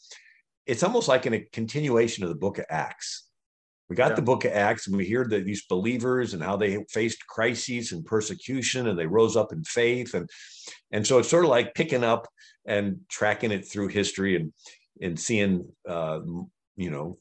it's 0.66 0.82
almost 0.82 1.08
like 1.08 1.26
in 1.26 1.34
a 1.34 1.40
continuation 1.52 2.22
of 2.22 2.28
the 2.28 2.36
book 2.36 2.58
of 2.58 2.66
Acts. 2.68 3.28
We 3.92 3.96
got 3.96 4.12
yeah. 4.12 4.16
the 4.16 4.22
book 4.22 4.46
of 4.46 4.52
Acts 4.52 4.86
and 4.86 4.96
we 4.96 5.04
hear 5.04 5.26
that 5.26 5.44
these 5.44 5.66
believers 5.66 6.32
and 6.32 6.42
how 6.42 6.56
they 6.56 6.82
faced 6.88 7.26
crises 7.26 7.92
and 7.92 8.02
persecution 8.06 8.88
and 8.88 8.98
they 8.98 9.04
rose 9.04 9.36
up 9.36 9.52
in 9.52 9.62
faith. 9.64 10.14
And, 10.14 10.26
and 10.92 11.06
so 11.06 11.18
it's 11.18 11.28
sort 11.28 11.44
of 11.44 11.50
like 11.50 11.74
picking 11.74 12.02
up 12.02 12.26
and 12.64 13.00
tracking 13.10 13.52
it 13.52 13.68
through 13.68 13.88
history 13.88 14.36
and, 14.36 14.50
and 15.02 15.20
seeing, 15.20 15.68
uh, 15.86 16.20
you 16.74 16.90
know, 16.90 17.18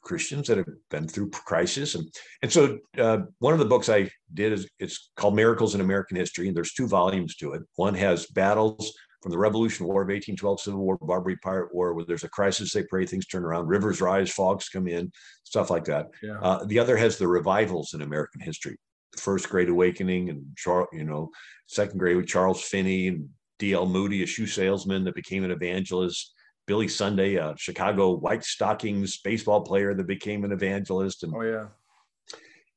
Christians 0.00 0.48
that 0.48 0.56
have 0.56 0.66
been 0.90 1.06
through 1.06 1.28
crisis. 1.28 1.94
And, 1.94 2.10
and 2.40 2.50
so 2.50 2.78
uh, 2.96 3.18
one 3.40 3.52
of 3.52 3.58
the 3.58 3.66
books 3.66 3.90
I 3.90 4.08
did 4.32 4.54
is 4.54 4.66
it's 4.78 5.10
called 5.18 5.36
Miracles 5.36 5.74
in 5.74 5.82
American 5.82 6.16
History. 6.16 6.48
And 6.48 6.56
there's 6.56 6.72
two 6.72 6.88
volumes 6.88 7.36
to 7.36 7.52
it. 7.52 7.62
One 7.74 7.92
has 7.92 8.24
battles 8.28 8.90
from 9.26 9.32
the 9.32 9.38
Revolution 9.38 9.86
War 9.86 10.02
of 10.02 10.06
1812, 10.06 10.60
Civil 10.60 10.78
War, 10.78 10.96
Barbary 11.00 11.36
Pirate 11.38 11.74
War, 11.74 11.94
where 11.94 12.04
there's 12.04 12.22
a 12.22 12.28
crisis, 12.28 12.72
they 12.72 12.84
pray, 12.84 13.04
things 13.04 13.26
turn 13.26 13.44
around, 13.44 13.66
rivers 13.66 14.00
rise, 14.00 14.30
fogs 14.30 14.68
come 14.68 14.86
in, 14.86 15.10
stuff 15.42 15.68
like 15.68 15.82
that. 15.86 16.06
Yeah. 16.22 16.38
Uh, 16.40 16.64
the 16.66 16.78
other 16.78 16.96
has 16.96 17.18
the 17.18 17.26
revivals 17.26 17.92
in 17.92 18.02
American 18.02 18.40
history. 18.40 18.78
The 19.10 19.20
First 19.20 19.48
Great 19.48 19.68
Awakening 19.68 20.30
and, 20.30 20.44
Char- 20.56 20.88
you 20.92 21.02
know, 21.02 21.30
Second 21.66 21.98
Great 21.98 22.14
with 22.14 22.28
Charles 22.28 22.62
Finney 22.62 23.08
and 23.08 23.28
D.L. 23.58 23.86
Moody, 23.86 24.22
a 24.22 24.26
shoe 24.26 24.46
salesman 24.46 25.02
that 25.02 25.16
became 25.16 25.42
an 25.42 25.50
evangelist. 25.50 26.32
Billy 26.68 26.86
Sunday, 26.86 27.34
a 27.34 27.52
Chicago 27.58 28.12
White 28.12 28.44
Stockings 28.44 29.18
baseball 29.24 29.62
player 29.62 29.92
that 29.92 30.06
became 30.06 30.44
an 30.44 30.52
evangelist. 30.52 31.24
And, 31.24 31.34
oh 31.34 31.42
yeah. 31.42 31.66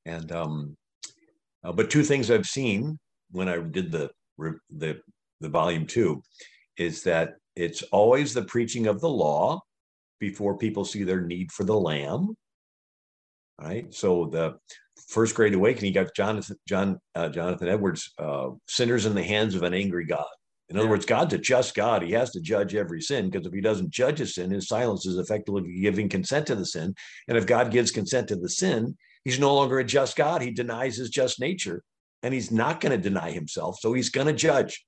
And 0.07 0.31
um, 0.31 0.77
uh, 1.63 1.73
but 1.73 1.91
two 1.91 2.01
things 2.01 2.31
I've 2.31 2.47
seen 2.47 2.97
when 3.29 3.47
I 3.47 3.59
did 3.59 3.91
the 3.91 4.09
the 4.75 4.99
the 5.41 5.49
volume 5.49 5.85
two 5.85 6.21
is 6.77 7.03
that 7.03 7.35
it's 7.55 7.83
always 7.83 8.33
the 8.33 8.43
preaching 8.43 8.87
of 8.87 9.01
the 9.01 9.09
law 9.09 9.61
before 10.19 10.57
people 10.57 10.85
see 10.85 11.03
their 11.03 11.21
need 11.21 11.51
for 11.51 11.63
the 11.63 11.79
lamb. 11.79 12.35
Right. 13.59 13.93
So 13.93 14.25
the 14.31 14.57
first 15.07 15.35
great 15.35 15.53
awakening, 15.53 15.93
you 15.93 16.01
got 16.01 16.15
Jonathan, 16.15 16.57
John, 16.67 16.99
uh, 17.15 17.29
Jonathan 17.29 17.67
Edwards, 17.67 18.13
uh, 18.17 18.49
sinners 18.67 19.05
in 19.05 19.15
the 19.15 19.23
hands 19.23 19.55
of 19.55 19.63
an 19.63 19.73
angry 19.73 20.05
God. 20.05 20.25
In 20.69 20.77
other 20.77 20.85
yeah. 20.85 20.91
words, 20.91 21.05
God's 21.05 21.33
a 21.33 21.37
just 21.37 21.75
God. 21.75 22.03
He 22.03 22.11
has 22.11 22.31
to 22.31 22.41
judge 22.41 22.75
every 22.75 23.01
sin 23.01 23.29
because 23.29 23.45
if 23.45 23.53
he 23.53 23.59
doesn't 23.59 23.89
judge 23.89 24.21
a 24.21 24.27
sin, 24.27 24.51
his 24.51 24.67
silence 24.67 25.05
is 25.05 25.17
effectively 25.17 25.81
giving 25.81 26.07
consent 26.07 26.45
to 26.47 26.55
the 26.55 26.65
sin. 26.65 26.93
And 27.27 27.37
if 27.37 27.47
God 27.47 27.71
gives 27.71 27.91
consent 27.91 28.27
to 28.29 28.35
the 28.35 28.49
sin, 28.49 28.95
he's 29.25 29.39
no 29.39 29.53
longer 29.55 29.79
a 29.79 29.83
just 29.83 30.15
God. 30.15 30.41
He 30.41 30.51
denies 30.51 30.95
his 30.95 31.09
just 31.09 31.39
nature 31.39 31.83
and 32.21 32.33
he's 32.33 32.51
not 32.51 32.81
going 32.81 32.91
to 32.91 33.09
deny 33.09 33.31
himself. 33.31 33.77
So 33.79 33.93
he's 33.93 34.09
going 34.09 34.27
to 34.27 34.33
judge. 34.33 34.85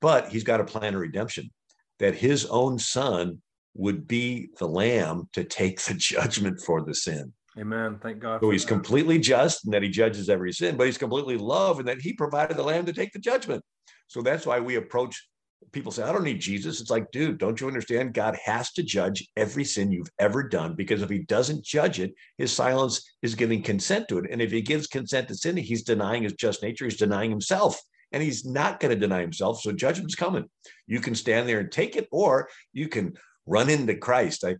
But 0.00 0.28
he's 0.28 0.44
got 0.44 0.60
a 0.60 0.64
plan 0.64 0.94
of 0.94 1.00
redemption 1.00 1.50
that 1.98 2.14
his 2.14 2.46
own 2.46 2.78
son 2.78 3.40
would 3.74 4.06
be 4.06 4.48
the 4.58 4.66
lamb 4.66 5.28
to 5.32 5.44
take 5.44 5.82
the 5.82 5.94
judgment 5.98 6.60
for 6.60 6.82
the 6.82 6.94
sin. 6.94 7.32
Amen. 7.58 7.98
Thank 8.02 8.18
God. 8.18 8.40
So 8.42 8.50
he's 8.50 8.64
that. 8.64 8.72
completely 8.72 9.18
just 9.18 9.64
and 9.64 9.72
that 9.72 9.82
he 9.82 9.88
judges 9.88 10.28
every 10.28 10.52
sin, 10.52 10.76
but 10.76 10.86
he's 10.86 10.98
completely 10.98 11.38
love 11.38 11.78
and 11.78 11.88
that 11.88 12.00
he 12.02 12.12
provided 12.12 12.56
the 12.56 12.62
lamb 12.62 12.84
to 12.86 12.92
take 12.92 13.12
the 13.12 13.18
judgment. 13.18 13.62
So 14.08 14.20
that's 14.20 14.44
why 14.44 14.60
we 14.60 14.76
approach 14.76 15.26
people 15.72 15.92
say, 15.92 16.02
I 16.02 16.12
don't 16.12 16.24
need 16.24 16.40
Jesus. 16.40 16.80
It's 16.80 16.90
like, 16.90 17.10
dude, 17.10 17.38
don't 17.38 17.60
you 17.60 17.66
understand? 17.66 18.14
God 18.14 18.36
has 18.44 18.72
to 18.72 18.82
judge 18.82 19.26
every 19.36 19.64
sin 19.64 19.90
you've 19.90 20.10
ever 20.18 20.42
done 20.42 20.74
because 20.74 21.02
if 21.02 21.10
he 21.10 21.20
doesn't 21.20 21.64
judge 21.64 21.98
it, 21.98 22.12
his 22.38 22.52
silence 22.52 23.02
is 23.22 23.34
giving 23.34 23.62
consent 23.62 24.08
to 24.08 24.18
it. 24.18 24.26
And 24.30 24.40
if 24.40 24.50
he 24.52 24.62
gives 24.62 24.86
consent 24.86 25.28
to 25.28 25.34
sin, 25.34 25.56
he's 25.56 25.82
denying 25.82 26.22
his 26.22 26.34
just 26.34 26.62
nature, 26.62 26.84
he's 26.84 26.96
denying 26.96 27.30
himself. 27.30 27.80
And 28.16 28.22
he's 28.22 28.46
not 28.46 28.80
going 28.80 28.94
to 28.94 28.98
deny 28.98 29.20
himself. 29.20 29.60
So 29.60 29.72
judgment's 29.72 30.14
coming. 30.14 30.46
You 30.86 31.00
can 31.00 31.14
stand 31.14 31.46
there 31.46 31.60
and 31.60 31.70
take 31.70 31.96
it, 31.96 32.08
or 32.10 32.48
you 32.72 32.88
can 32.88 33.12
run 33.44 33.68
into 33.68 33.94
Christ. 33.94 34.42
I 34.42 34.56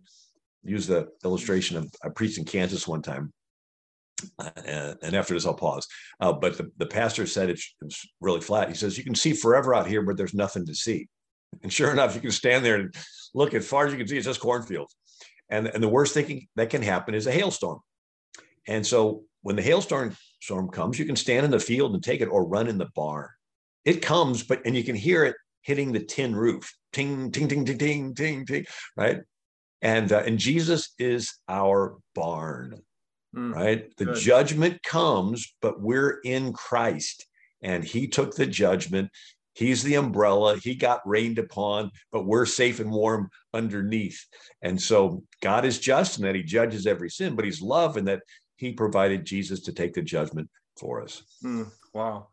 use 0.63 0.85
the 0.85 1.07
illustration 1.25 1.75
of 1.75 1.91
I 2.03 2.09
preached 2.09 2.37
in 2.37 2.45
Kansas 2.45 2.87
one 2.87 3.01
time. 3.01 3.33
Uh, 4.37 4.93
and 5.01 5.15
after 5.15 5.33
this, 5.33 5.47
I'll 5.47 5.55
pause. 5.55 5.87
Uh, 6.19 6.33
but 6.33 6.55
the, 6.55 6.69
the 6.77 6.85
pastor 6.85 7.25
said 7.25 7.49
it's, 7.49 7.75
it's 7.81 8.07
really 8.21 8.41
flat. 8.41 8.69
He 8.69 8.75
says, 8.75 8.95
You 8.95 9.03
can 9.03 9.15
see 9.15 9.33
forever 9.33 9.73
out 9.73 9.87
here, 9.87 10.03
but 10.03 10.17
there's 10.17 10.35
nothing 10.35 10.67
to 10.67 10.75
see. 10.75 11.07
And 11.63 11.73
sure 11.73 11.91
enough, 11.91 12.13
you 12.13 12.21
can 12.21 12.29
stand 12.29 12.63
there 12.63 12.75
and 12.75 12.93
look 13.33 13.55
as 13.55 13.67
far 13.67 13.87
as 13.87 13.91
you 13.91 13.97
can 13.97 14.07
see, 14.07 14.17
it's 14.17 14.27
just 14.27 14.39
cornfields. 14.39 14.95
And, 15.49 15.65
and 15.65 15.81
the 15.81 15.89
worst 15.89 16.13
thing 16.13 16.47
that 16.57 16.69
can 16.69 16.83
happen 16.83 17.15
is 17.15 17.25
a 17.25 17.31
hailstorm. 17.31 17.79
And 18.67 18.85
so 18.85 19.23
when 19.41 19.55
the 19.55 19.63
hailstorm 19.63 20.15
storm 20.41 20.69
comes, 20.69 20.99
you 20.99 21.05
can 21.05 21.15
stand 21.15 21.45
in 21.45 21.51
the 21.51 21.59
field 21.59 21.93
and 21.93 22.03
take 22.03 22.21
it 22.21 22.27
or 22.27 22.45
run 22.45 22.67
in 22.67 22.77
the 22.77 22.89
barn. 22.95 23.29
It 23.87 24.01
comes, 24.01 24.43
but 24.43 24.65
and 24.65 24.75
you 24.75 24.83
can 24.83 24.97
hear 24.97 25.23
it 25.23 25.37
hitting 25.61 25.93
the 25.93 26.03
tin 26.03 26.35
roof. 26.35 26.75
Ting, 26.91 27.31
ting, 27.31 27.47
ting, 27.47 27.63
ting, 27.63 27.77
ting, 27.77 28.13
ting, 28.13 28.45
ting, 28.45 28.65
right? 28.97 29.21
And 29.81 30.11
uh, 30.11 30.23
and 30.25 30.37
Jesus 30.37 30.93
is 30.99 31.33
our 31.47 31.95
barn. 32.13 32.81
Mm, 33.33 33.55
right? 33.55 33.95
The 33.95 34.05
good. 34.05 34.17
judgment 34.17 34.83
comes, 34.83 35.55
but 35.61 35.81
we're 35.81 36.19
in 36.25 36.51
Christ 36.51 37.25
and 37.61 37.81
he 37.81 38.09
took 38.09 38.35
the 38.35 38.45
judgment. 38.45 39.09
He's 39.53 39.83
the 39.83 39.95
umbrella. 39.95 40.57
He 40.57 40.75
got 40.75 41.07
rained 41.07 41.39
upon, 41.39 41.91
but 42.11 42.25
we're 42.25 42.45
safe 42.45 42.81
and 42.81 42.91
warm 42.91 43.29
underneath. 43.53 44.19
And 44.61 44.81
so 44.81 45.23
God 45.41 45.63
is 45.63 45.79
just 45.79 46.19
in 46.19 46.25
that 46.25 46.35
he 46.35 46.43
judges 46.43 46.85
every 46.85 47.09
sin, 47.09 47.35
but 47.35 47.45
he's 47.45 47.61
love 47.61 47.95
in 47.95 48.03
that 48.05 48.21
he 48.57 48.73
provided 48.73 49.25
Jesus 49.25 49.61
to 49.61 49.71
take 49.71 49.93
the 49.93 50.01
judgment 50.01 50.49
for 50.77 51.01
us. 51.01 51.23
Mm, 51.43 51.71
wow. 51.93 52.27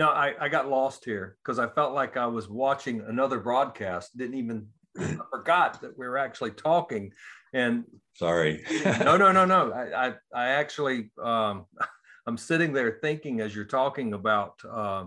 Now 0.00 0.12
I, 0.12 0.34
I 0.40 0.48
got 0.48 0.66
lost 0.66 1.04
here 1.04 1.36
because 1.44 1.58
I 1.58 1.68
felt 1.68 1.92
like 1.92 2.16
I 2.16 2.26
was 2.26 2.48
watching 2.48 3.02
another 3.02 3.38
broadcast, 3.38 4.16
didn't 4.16 4.38
even 4.38 4.66
I 4.98 5.18
forgot 5.30 5.78
that 5.82 5.98
we 5.98 6.08
were 6.08 6.16
actually 6.16 6.52
talking 6.52 7.12
and 7.52 7.84
sorry. 8.14 8.64
no, 8.84 9.18
no, 9.18 9.30
no, 9.30 9.44
no. 9.44 9.70
I, 9.70 10.06
I, 10.06 10.14
I 10.34 10.48
actually, 10.52 11.10
um, 11.22 11.66
I'm 12.26 12.38
sitting 12.38 12.72
there 12.72 12.98
thinking 13.02 13.42
as 13.42 13.54
you're 13.54 13.66
talking 13.66 14.14
about, 14.14 14.54
uh, 14.66 15.04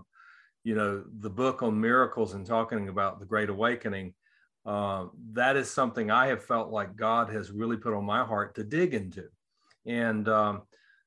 you 0.64 0.76
know, 0.76 1.04
the 1.22 1.30
book 1.30 1.64
on 1.64 1.82
miracles 1.82 2.36
and 2.36 2.46
talking 2.46 2.88
about 2.88 3.20
the 3.20 3.26
Great 3.26 3.50
Awakening. 3.50 4.14
Uh, 4.64 5.08
that 5.32 5.58
is 5.58 5.72
something 5.72 6.12
I 6.12 6.28
have 6.28 6.46
felt 6.46 6.70
like 6.70 6.96
God 6.96 7.34
has 7.34 7.50
really 7.50 7.78
put 7.78 7.96
on 7.96 8.06
my 8.06 8.24
heart 8.24 8.54
to 8.56 8.64
dig 8.64 8.94
into, 8.94 9.24
and 9.88 10.30
um, 10.30 10.62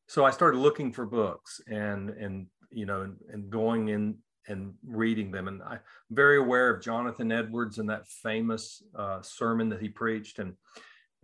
so 0.09 0.25
I 0.25 0.31
started 0.31 0.59
looking 0.59 0.93
for 0.93 1.07
books 1.07 1.61
and 1.69 2.11
and 2.11 2.49
you 2.77 2.87
know 2.87 3.03
and, 3.03 3.17
and 3.33 3.51
going 3.51 3.89
in 3.89 4.19
and 4.49 4.75
reading 4.87 5.31
them. 5.31 5.49
And 5.49 5.63
I'm 5.63 5.81
very 6.11 6.39
aware 6.39 6.71
of 6.71 6.83
Jonathan 6.83 7.33
Edwards 7.33 7.79
and 7.79 7.89
that 7.91 8.07
famous 8.07 8.83
uh, 8.95 9.21
sermon 9.23 9.69
that 9.71 9.81
he 9.81 9.89
preached. 9.89 10.39
And 10.39 10.55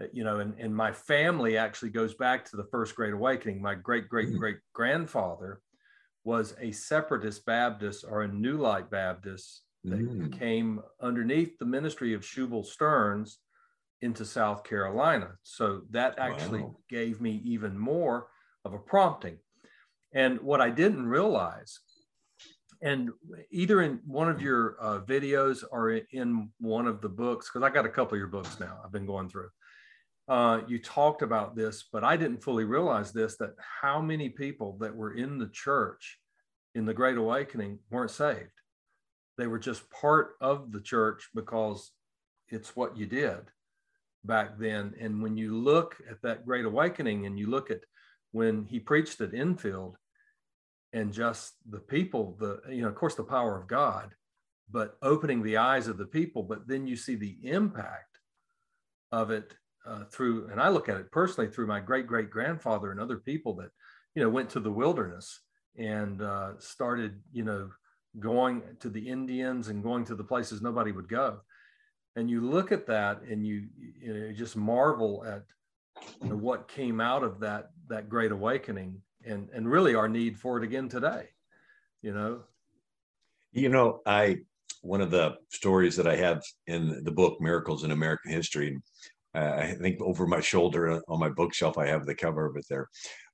uh, 0.01 0.07
you 0.13 0.25
know, 0.25 0.41
and, 0.41 0.55
and 0.59 0.75
my 0.75 0.93
family 0.93 1.57
actually 1.57 1.91
goes 1.91 2.15
back 2.15 2.45
to 2.47 2.57
the 2.57 2.67
first 2.73 2.97
great 2.97 3.13
awakening. 3.13 3.61
My 3.61 3.75
great 3.75 4.09
great 4.09 4.31
mm. 4.31 4.39
great 4.39 4.59
grandfather 4.73 5.61
was 6.25 6.55
a 6.61 6.73
separatist 6.73 7.45
Baptist 7.45 8.05
or 8.09 8.23
a 8.23 8.29
New 8.29 8.57
Light 8.57 8.91
Baptist 8.91 9.63
that 9.85 9.99
mm. 9.99 10.39
came 10.39 10.81
underneath 11.01 11.59
the 11.59 11.65
ministry 11.65 12.15
of 12.15 12.23
Shubal 12.23 12.65
Stearns 12.65 13.39
into 14.01 14.25
South 14.25 14.65
Carolina. 14.65 15.33
So 15.43 15.83
that 15.91 16.19
actually 16.19 16.63
wow. 16.63 16.77
gave 16.89 17.21
me 17.21 17.43
even 17.45 17.79
more 17.79 18.29
of 18.65 18.73
a 18.73 18.79
prompting. 18.79 19.39
And 20.15 20.41
what 20.41 20.61
I 20.61 20.71
didn't 20.71 21.07
realize, 21.07 21.81
and 22.83 23.11
either 23.51 23.83
in 23.83 24.01
one 24.07 24.29
of 24.29 24.43
your 24.43 24.77
uh, 24.81 25.01
videos 25.01 25.65
or 25.71 25.91
in 25.91 26.51
one 26.59 26.87
of 26.87 27.01
the 27.01 27.09
books, 27.09 27.49
because 27.49 27.65
I 27.67 27.73
got 27.73 27.87
a 27.87 27.89
couple 27.89 28.15
of 28.15 28.19
your 28.19 28.29
books 28.29 28.61
now, 28.61 28.79
I've 28.85 28.93
been 28.93 29.07
going 29.07 29.31
through 29.31 29.49
uh, 30.29 30.61
you 30.67 30.79
talked 30.79 31.23
about 31.23 31.57
this, 31.57 31.85
but 31.93 32.05
I 32.05 32.17
didn't 32.17 32.43
fully 32.43 32.65
realize 32.65 33.13
this 33.13 33.37
that 33.37 33.55
how 33.59 34.01
many 34.01 34.29
people 34.29 34.77
that 34.81 34.95
were 34.95 35.15
in 35.15 35.39
the 35.39 35.49
church 35.49 36.19
in 36.75 36.87
the 36.87 36.95
Great 36.95 37.19
Awakening 37.19 37.79
weren't 37.91 38.11
saved. 38.11 38.51
They 39.37 39.47
were 39.47 39.59
just 39.59 39.91
part 39.91 40.35
of 40.41 40.73
the 40.73 40.81
church 40.81 41.29
because 41.35 41.91
it's 42.49 42.77
what 42.77 42.97
you 42.97 43.07
did 43.07 43.41
back 44.25 44.59
then. 44.59 44.95
And 45.01 45.23
when 45.23 45.37
you 45.37 45.57
look 45.57 45.97
at 46.09 46.23
that 46.23 46.47
Great 46.47 46.65
Awakening 46.65 47.27
and 47.27 47.39
you 47.39 47.49
look 47.49 47.71
at 47.71 47.81
when 48.31 48.65
he 48.65 48.79
preached 48.79 49.21
at 49.21 49.35
Enfield 49.35 49.97
and 50.93 51.13
just 51.13 51.55
the 51.71 51.79
people, 51.79 52.37
the, 52.39 52.61
you 52.69 52.83
know, 52.83 52.89
of 52.89 52.95
course, 52.95 53.15
the 53.15 53.25
power 53.25 53.59
of 53.59 53.67
God, 53.67 54.11
but 54.71 54.97
opening 55.03 55.43
the 55.43 55.57
eyes 55.57 55.89
of 55.89 55.97
the 55.97 56.07
people, 56.07 56.43
but 56.43 56.67
then 56.67 56.87
you 56.87 56.97
see 56.97 57.15
the 57.15 57.37
impact 57.43 58.19
of 59.11 59.31
it 59.31 59.55
uh, 59.87 60.05
through, 60.05 60.49
and 60.51 60.61
I 60.61 60.69
look 60.69 60.89
at 60.89 60.97
it 60.97 61.11
personally 61.11 61.51
through 61.51 61.67
my 61.67 61.81
great 61.81 62.07
great 62.07 62.31
grandfather 62.31 62.91
and 62.91 63.01
other 63.01 63.19
people 63.19 63.55
that, 63.57 63.71
you 64.15 64.23
know, 64.23 64.29
went 64.29 64.51
to 64.51 64.61
the 64.61 64.71
wilderness 64.71 65.41
and 65.77 66.23
uh, 66.23 66.53
started, 66.59 67.21
you 67.33 67.43
know, 67.43 67.71
going 68.21 68.63
to 68.81 68.91
the 68.91 69.09
Indians 69.09 69.69
and 69.69 69.83
going 69.83 70.05
to 70.05 70.15
the 70.15 70.25
places 70.25 70.61
nobody 70.61 70.93
would 70.93 71.09
go. 71.09 71.41
And 72.15 72.31
you 72.31 72.43
look 72.43 72.73
at 72.73 72.87
that 72.87 73.23
and 73.23 73.47
you, 73.47 73.69
you, 74.01 74.13
know, 74.13 74.27
you 74.27 74.35
just 74.35 74.57
marvel 74.57 75.25
at 75.27 75.45
you 76.23 76.29
know, 76.29 76.37
what 76.37 76.69
came 76.69 77.01
out 77.01 77.23
of 77.23 77.41
that 77.41 77.71
that 77.89 78.09
great 78.09 78.33
awakening 78.33 79.01
and 79.27 79.49
and 79.55 79.71
really 79.71 79.95
our 79.95 80.09
need 80.09 80.39
for 80.39 80.59
it 80.59 80.65
again 80.65 80.89
today. 80.89 81.29
You 82.01 82.13
know. 82.15 82.43
You 83.53 83.69
know, 83.69 84.01
I 84.07 84.39
one 84.81 85.01
of 85.01 85.11
the 85.11 85.37
stories 85.51 85.97
that 85.97 86.07
I 86.07 86.17
have 86.17 86.43
in 86.67 87.05
the 87.05 87.13
book 87.13 87.41
Miracles 87.41 87.85
in 87.85 87.93
American 87.93 88.33
History 88.33 88.81
uh, 89.35 89.55
I 89.59 89.75
think 89.81 90.01
over 90.01 90.27
my 90.27 90.41
shoulder 90.41 91.01
on 91.09 91.19
my 91.19 91.31
bookshelf, 91.31 91.79
I 91.79 91.87
have 91.87 92.05
the 92.05 92.15
cover 92.15 92.47
of 92.47 92.57
it 92.57 92.67
there. 92.69 92.89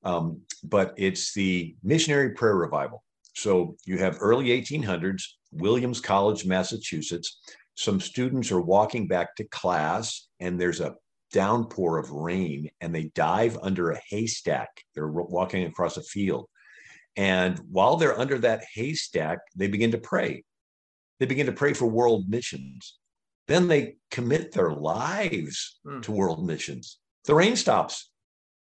Um, 0.05 0.41
but 0.63 0.95
it's 0.97 1.35
the 1.35 1.75
missionary 1.83 2.31
prayer 2.31 2.57
revival. 2.57 3.03
So 3.35 3.77
you 3.85 3.99
have 3.99 4.19
early 4.21 4.47
1800s, 4.47 5.23
Williams 5.53 6.01
College, 6.01 6.47
Massachusetts. 6.47 7.41
Some 7.75 8.01
students 8.01 8.53
are 8.53 8.61
walking 8.61 9.07
back 9.07 9.35
to 9.37 9.45
class, 9.45 10.29
and 10.41 10.61
there's 10.61 10.81
a 10.81 10.95
downpour 11.33 11.99
of 11.99 12.11
rain, 12.11 12.71
and 12.81 12.95
they 12.95 13.11
dive 13.15 13.59
under 13.63 13.91
a 13.91 14.01
haystack. 14.09 14.69
They're 14.95 15.09
walking 15.09 15.65
across 15.65 15.97
a 15.97 16.03
field. 16.03 16.49
And 17.17 17.59
while 17.71 17.97
they're 17.97 18.19
under 18.19 18.39
that 18.39 18.65
haystack, 18.75 19.39
they 19.57 19.67
begin 19.67 19.91
to 19.91 19.99
pray. 19.99 20.45
They 21.19 21.27
begin 21.27 21.47
to 21.47 21.53
pray 21.53 21.73
for 21.73 21.87
world 21.87 22.29
missions. 22.29 22.97
Then 23.49 23.67
they 23.67 23.97
commit 24.11 24.53
their 24.53 24.71
lives 24.71 25.81
mm. 25.85 26.03
to 26.03 26.13
world 26.13 26.47
missions. 26.47 26.99
The 27.25 27.35
rain 27.35 27.57
stops. 27.57 28.11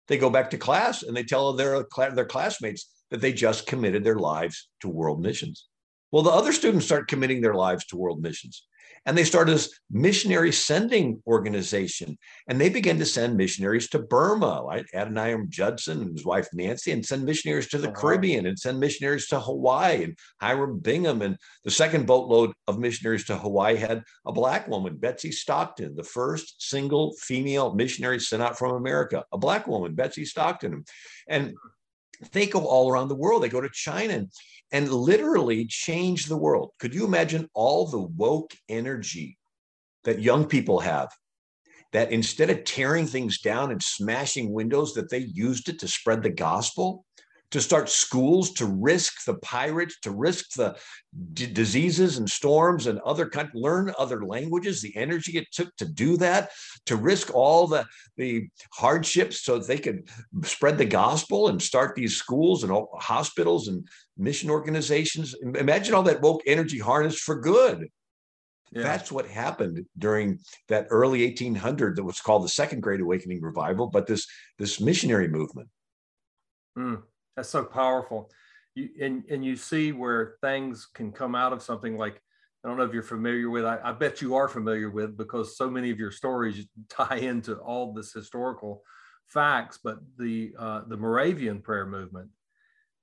They 0.08 0.18
go 0.18 0.30
back 0.30 0.50
to 0.52 0.58
class 0.58 1.04
and 1.04 1.16
they 1.16 1.24
tell 1.24 1.54
their, 1.54 1.86
their 2.14 2.26
classmates 2.26 2.90
that 3.10 3.22
they 3.22 3.34
just 3.34 3.66
committed 3.66 4.04
their 4.04 4.18
lives 4.18 4.70
to 4.82 4.90
world 4.90 5.22
missions. 5.22 5.68
Well, 6.12 6.24
the 6.24 6.30
other 6.30 6.52
students 6.52 6.86
start 6.86 7.08
committing 7.08 7.42
their 7.42 7.56
lives 7.56 7.86
to 7.88 7.98
world 7.98 8.22
missions. 8.22 8.68
And 9.06 9.18
they 9.18 9.24
started 9.24 9.54
this 9.54 9.80
missionary 9.92 10.52
sending 10.52 11.22
organization. 11.28 12.18
And 12.48 12.60
they 12.60 12.70
began 12.70 12.98
to 13.00 13.06
send 13.06 13.36
missionaries 13.36 13.90
to 13.90 14.00
Burma, 14.00 14.64
right? 14.66 14.86
Adoniram 14.94 15.50
Judson 15.50 16.02
and 16.02 16.12
his 16.14 16.26
wife 16.26 16.48
Nancy, 16.54 16.92
and 16.92 17.06
send 17.06 17.26
missionaries 17.26 17.68
to 17.70 17.78
the 17.78 17.90
oh, 17.90 17.94
Caribbean 17.94 18.46
and 18.46 18.58
send 18.58 18.80
missionaries 18.80 19.28
to 19.28 19.40
Hawaii. 19.40 20.06
And 20.06 20.18
Hiram 20.40 20.80
Bingham 20.80 21.22
and 21.22 21.38
the 21.64 21.72
second 21.72 22.08
boatload 22.08 22.54
of 22.68 22.80
missionaries 22.80 23.26
to 23.26 23.38
Hawaii 23.38 23.76
had 23.76 24.04
a 24.26 24.32
black 24.32 24.68
woman, 24.68 24.96
Betsy 24.96 25.32
Stockton, 25.32 25.96
the 25.96 26.04
first 26.04 26.70
single 26.70 27.14
female 27.20 27.74
missionary 27.74 28.20
sent 28.20 28.42
out 28.42 28.58
from 28.58 28.76
America, 28.76 29.26
a 29.34 29.38
black 29.38 29.68
woman, 29.68 29.96
Betsy 29.96 30.26
Stockton. 30.26 30.86
And 31.28 31.54
they 32.32 32.46
go 32.46 32.66
all 32.66 32.92
around 32.92 33.08
the 33.08 33.16
world. 33.16 33.44
They 33.44 33.50
go 33.50 33.62
to 33.62 33.70
China 33.70 34.26
and 34.72 34.92
literally 34.92 35.66
change 35.66 36.26
the 36.26 36.38
world. 36.38 36.72
Could 36.80 36.94
you 36.94 37.06
imagine 37.06 37.50
all 37.54 37.88
the 37.88 38.02
woke 38.02 38.54
energy 38.70 39.38
that 40.04 40.22
young 40.22 40.46
people 40.46 40.80
have? 40.80 41.10
That 41.92 42.12
instead 42.12 42.50
of 42.50 42.64
tearing 42.64 43.06
things 43.06 43.40
down 43.40 43.72
and 43.72 43.82
smashing 43.82 44.52
windows, 44.52 44.94
that 44.96 45.10
they 45.10 45.20
used 45.20 45.70
it 45.70 45.80
to 45.80 45.88
spread 45.88 46.24
the 46.24 46.32
gospel 46.32 47.06
to 47.54 47.62
start 47.62 47.88
schools 47.88 48.52
to 48.52 48.66
risk 48.66 49.26
the 49.26 49.36
pirates, 49.36 50.00
to 50.00 50.10
risk 50.10 50.56
the 50.56 50.76
d- 51.34 51.46
diseases 51.46 52.18
and 52.18 52.28
storms 52.28 52.88
and 52.88 52.98
other 53.02 53.28
countries, 53.28 53.62
learn 53.62 53.94
other 54.00 54.26
languages, 54.26 54.82
the 54.82 54.96
energy 54.98 55.38
it 55.38 55.46
took 55.52 55.74
to 55.76 55.86
do 55.86 56.18
that, 56.18 56.50
to 56.88 56.96
risk 56.96 57.32
all 57.36 57.68
the, 57.68 57.86
the 58.18 58.48
hardships 58.72 59.44
so 59.44 59.60
they 59.60 59.78
could 59.78 60.10
spread 60.44 60.80
the 60.80 60.86
gospel 60.86 61.50
and 61.50 61.62
start 61.62 61.96
these 61.96 62.18
schools 62.18 62.64
and 62.64 62.76
hospitals 62.96 63.68
and 63.68 63.88
mission 64.18 64.50
organizations. 64.50 65.36
Imagine 65.44 65.94
all 65.94 66.02
that 66.02 66.24
woke 66.24 66.42
energy 66.48 66.80
harnessed 66.80 67.20
for 67.20 67.40
good. 67.40 67.88
Yeah. 68.72 68.82
That's 68.82 69.12
what 69.12 69.28
happened 69.28 69.86
during 70.00 70.40
that 70.70 70.88
early 70.90 71.24
1800 71.28 71.98
that 71.98 72.04
was 72.04 72.20
called 72.20 72.46
the 72.46 72.50
Second 72.50 72.82
Great 72.82 73.00
Awakening 73.02 73.44
Revival, 73.44 73.92
but 73.92 74.08
this 74.08 74.26
this 74.58 74.82
missionary 74.82 75.28
movement. 75.28 75.70
Mm. 76.76 77.04
That's 77.36 77.50
so 77.50 77.64
powerful. 77.64 78.32
You 78.76 78.90
and 79.02 79.24
and 79.30 79.46
you 79.46 79.56
see 79.56 79.92
where 79.92 80.36
things 80.42 80.88
can 80.94 81.12
come 81.12 81.36
out 81.36 81.54
of 81.54 81.62
something 81.62 81.98
like 81.98 82.22
I 82.64 82.70
don't 82.70 82.78
know 82.78 82.86
if 82.86 82.94
you're 82.94 83.04
familiar 83.04 83.50
with. 83.50 83.66
I, 83.66 83.80
I 83.84 83.92
bet 83.92 84.22
you 84.22 84.36
are 84.36 84.48
familiar 84.48 84.90
with 84.90 85.18
because 85.18 85.58
so 85.58 85.70
many 85.70 85.92
of 85.92 86.00
your 86.00 86.12
stories 86.12 86.66
tie 86.90 87.18
into 87.18 87.56
all 87.56 87.94
this 87.94 88.14
historical 88.14 88.84
facts. 89.28 89.80
But 89.84 90.00
the 90.18 90.54
uh, 90.58 90.82
the 90.88 90.98
Moravian 90.98 91.62
prayer 91.62 91.86
movement, 91.86 92.30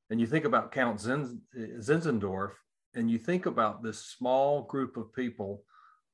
and 0.09 0.21
you 0.21 0.27
think 0.27 0.45
about 0.45 0.73
Count 0.73 0.99
Zinzendorf, 0.99 2.53
and 2.95 3.11
you 3.11 3.19
think 3.19 3.47
about 3.47 3.83
this 3.83 3.99
small 3.99 4.63
group 4.63 4.97
of 4.97 5.13
people. 5.13 5.63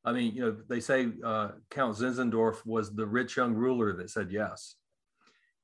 I 0.05 0.13
mean, 0.13 0.35
you 0.35 0.41
know, 0.41 0.57
they 0.69 0.81
say 0.81 1.09
uh, 1.25 1.51
Count 1.71 1.97
Zinzendorf 1.97 2.65
was 2.65 2.95
the 2.95 3.07
rich 3.07 3.37
young 3.37 3.55
ruler 3.55 3.93
that 3.97 4.11
said 4.11 4.31
yes, 4.31 4.77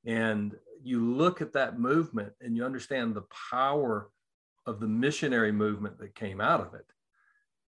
and 0.04 0.54
you 0.82 1.14
look 1.14 1.40
at 1.40 1.52
that 1.52 1.78
movement 1.78 2.32
and 2.40 2.56
you 2.56 2.64
understand 2.64 3.14
the 3.14 3.24
power 3.50 4.10
of 4.66 4.80
the 4.80 4.86
missionary 4.86 5.52
movement 5.52 5.98
that 5.98 6.14
came 6.14 6.40
out 6.40 6.60
of 6.60 6.74
it. 6.74 6.86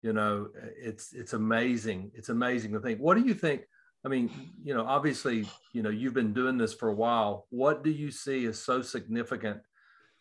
You 0.02 0.12
know 0.12 0.49
it's 0.79 1.12
it's 1.12 1.35
amazing. 1.35 2.11
It's 2.14 2.31
amazing 2.31 2.73
to 2.73 2.81
think. 2.81 3.00
What 3.00 3.17
do 3.17 3.25
you 3.25 3.35
think? 3.35 3.62
I 4.05 4.09
mean 4.09 4.31
you 4.62 4.75
know 4.75 4.85
obviously 4.87 5.47
you 5.73 5.83
know 5.83 5.90
you've 5.90 6.14
been 6.14 6.33
doing 6.33 6.57
this 6.57 6.75
for 6.75 6.88
a 6.88 6.95
while. 6.95 7.47
What 7.50 7.85
do 7.85 7.90
you 7.90 8.11
see 8.11 8.47
as 8.47 8.59
so 8.59 8.83
significant 8.83 9.61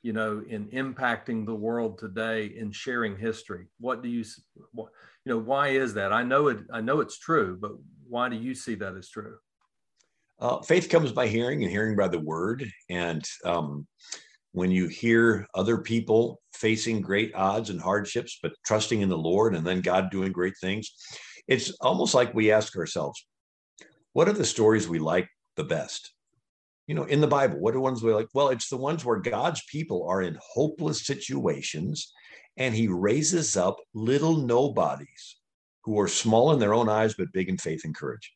you 0.01 0.13
know 0.13 0.43
in 0.47 0.67
impacting 0.67 1.45
the 1.45 1.55
world 1.55 1.97
today 1.97 2.47
in 2.47 2.71
sharing 2.71 3.17
history? 3.17 3.67
What 3.79 4.03
do 4.03 4.09
you 4.09 4.25
what, 4.73 4.89
you 5.25 5.31
know 5.31 5.39
why 5.39 5.69
is 5.69 5.93
that? 5.93 6.11
I 6.11 6.23
know 6.23 6.49
it 6.49 6.59
i 6.73 6.81
know 6.81 6.99
it's 6.99 7.17
true 7.17 7.57
but 7.59 7.71
why 8.07 8.27
do 8.27 8.35
you 8.35 8.53
see 8.53 8.75
that 8.75 8.95
as 8.95 9.09
true 9.09 9.37
uh, 10.39 10.61
faith 10.61 10.89
comes 10.89 11.11
by 11.11 11.27
hearing 11.27 11.63
and 11.63 11.71
hearing 11.71 11.95
by 11.95 12.07
the 12.07 12.19
word. 12.19 12.69
And 12.89 13.23
um, 13.43 13.87
when 14.51 14.71
you 14.71 14.87
hear 14.87 15.45
other 15.53 15.79
people 15.79 16.41
facing 16.53 17.01
great 17.01 17.33
odds 17.35 17.69
and 17.69 17.81
hardships, 17.81 18.39
but 18.41 18.53
trusting 18.65 19.01
in 19.01 19.09
the 19.09 19.17
Lord 19.17 19.55
and 19.55 19.65
then 19.65 19.81
God 19.81 20.09
doing 20.09 20.31
great 20.31 20.55
things, 20.61 20.91
it's 21.47 21.71
almost 21.81 22.13
like 22.13 22.33
we 22.33 22.51
ask 22.51 22.77
ourselves, 22.77 23.25
what 24.13 24.29
are 24.29 24.33
the 24.33 24.45
stories 24.45 24.87
we 24.87 24.99
like 24.99 25.27
the 25.55 25.63
best? 25.63 26.13
You 26.87 26.95
know, 26.95 27.03
in 27.03 27.21
the 27.21 27.27
Bible, 27.27 27.59
what 27.59 27.75
are 27.75 27.79
ones 27.79 28.01
we 28.01 28.13
like? 28.13 28.27
Well, 28.33 28.49
it's 28.49 28.69
the 28.69 28.77
ones 28.77 29.05
where 29.05 29.19
God's 29.19 29.61
people 29.69 30.07
are 30.09 30.21
in 30.21 30.39
hopeless 30.41 31.05
situations 31.05 32.11
and 32.57 32.73
he 32.73 32.87
raises 32.87 33.55
up 33.55 33.77
little 33.93 34.37
nobodies 34.37 35.37
who 35.83 35.99
are 35.99 36.07
small 36.07 36.51
in 36.51 36.59
their 36.59 36.73
own 36.73 36.89
eyes, 36.89 37.13
but 37.13 37.31
big 37.31 37.49
in 37.49 37.57
faith 37.57 37.81
and 37.83 37.95
courage 37.95 38.31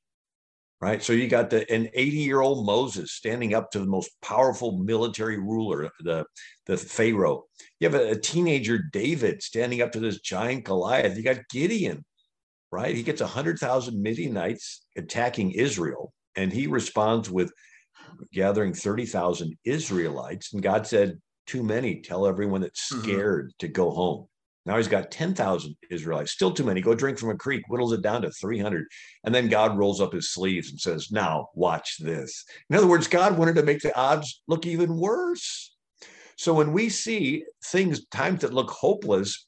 right? 0.83 1.01
So 1.01 1.13
you 1.13 1.29
got 1.29 1.49
the 1.49 1.69
an 1.71 1.87
80 1.93 2.17
year 2.17 2.41
old 2.41 2.65
Moses 2.65 3.13
standing 3.13 3.53
up 3.53 3.71
to 3.71 3.79
the 3.79 3.85
most 3.85 4.11
powerful 4.21 4.79
military 4.79 5.37
ruler, 5.37 5.89
the 6.01 6.25
the 6.65 6.75
Pharaoh. 6.75 7.45
You 7.79 7.89
have 7.89 7.99
a, 7.99 8.11
a, 8.11 8.19
teenager 8.19 8.79
David 8.91 9.41
standing 9.41 9.81
up 9.81 9.93
to 9.93 10.01
this 10.01 10.19
giant 10.19 10.65
Goliath. 10.65 11.15
You 11.15 11.23
got 11.23 11.47
Gideon, 11.49 12.03
right? 12.69 12.93
He 12.93 13.01
gets 13.01 13.21
a 13.21 13.27
hundred 13.27 13.59
thousand 13.59 14.01
Midianites 14.01 14.85
attacking 14.97 15.51
Israel, 15.51 16.11
and 16.35 16.51
he 16.51 16.67
responds 16.67 17.29
with 17.31 17.53
gathering 18.33 18.73
30,000 18.73 19.57
Israelites. 19.63 20.51
And 20.51 20.61
God 20.61 20.85
said, 20.85 21.17
Too 21.47 21.63
many, 21.63 22.01
tell 22.01 22.27
everyone 22.27 22.59
that's 22.59 22.91
mm-hmm. 22.91 23.03
scared 23.03 23.45
mm-hmm. 23.45 23.65
to 23.65 23.67
go 23.69 23.89
home. 23.89 24.27
Now 24.65 24.77
he's 24.77 24.87
got 24.87 25.11
10,000 25.11 25.75
Israelites, 25.89 26.31
still 26.31 26.51
too 26.51 26.63
many. 26.63 26.79
Go 26.79 26.95
drink 26.95 27.17
from 27.17 27.31
a 27.31 27.35
creek, 27.35 27.63
whittles 27.67 27.91
it 27.91 28.01
down 28.01 28.21
to 28.21 28.31
300. 28.31 28.85
And 29.25 29.35
then 29.35 29.49
God 29.49 29.77
rolls 29.77 29.99
up 29.99 30.13
his 30.13 30.31
sleeves 30.31 30.71
and 30.71 30.79
says, 30.79 31.11
Now 31.11 31.49
watch 31.53 31.97
this. 31.99 32.45
In 32.69 32.77
other 32.77 32.87
words, 32.87 33.07
God 33.07 33.37
wanted 33.37 33.55
to 33.55 33.63
make 33.63 33.81
the 33.81 33.97
odds 33.97 34.41
look 34.47 34.65
even 34.65 34.97
worse. 34.97 35.75
So 36.37 36.53
when 36.53 36.71
we 36.71 36.89
see 36.89 37.43
things, 37.65 38.05
times 38.07 38.41
that 38.41 38.53
look 38.53 38.69
hopeless 38.69 39.47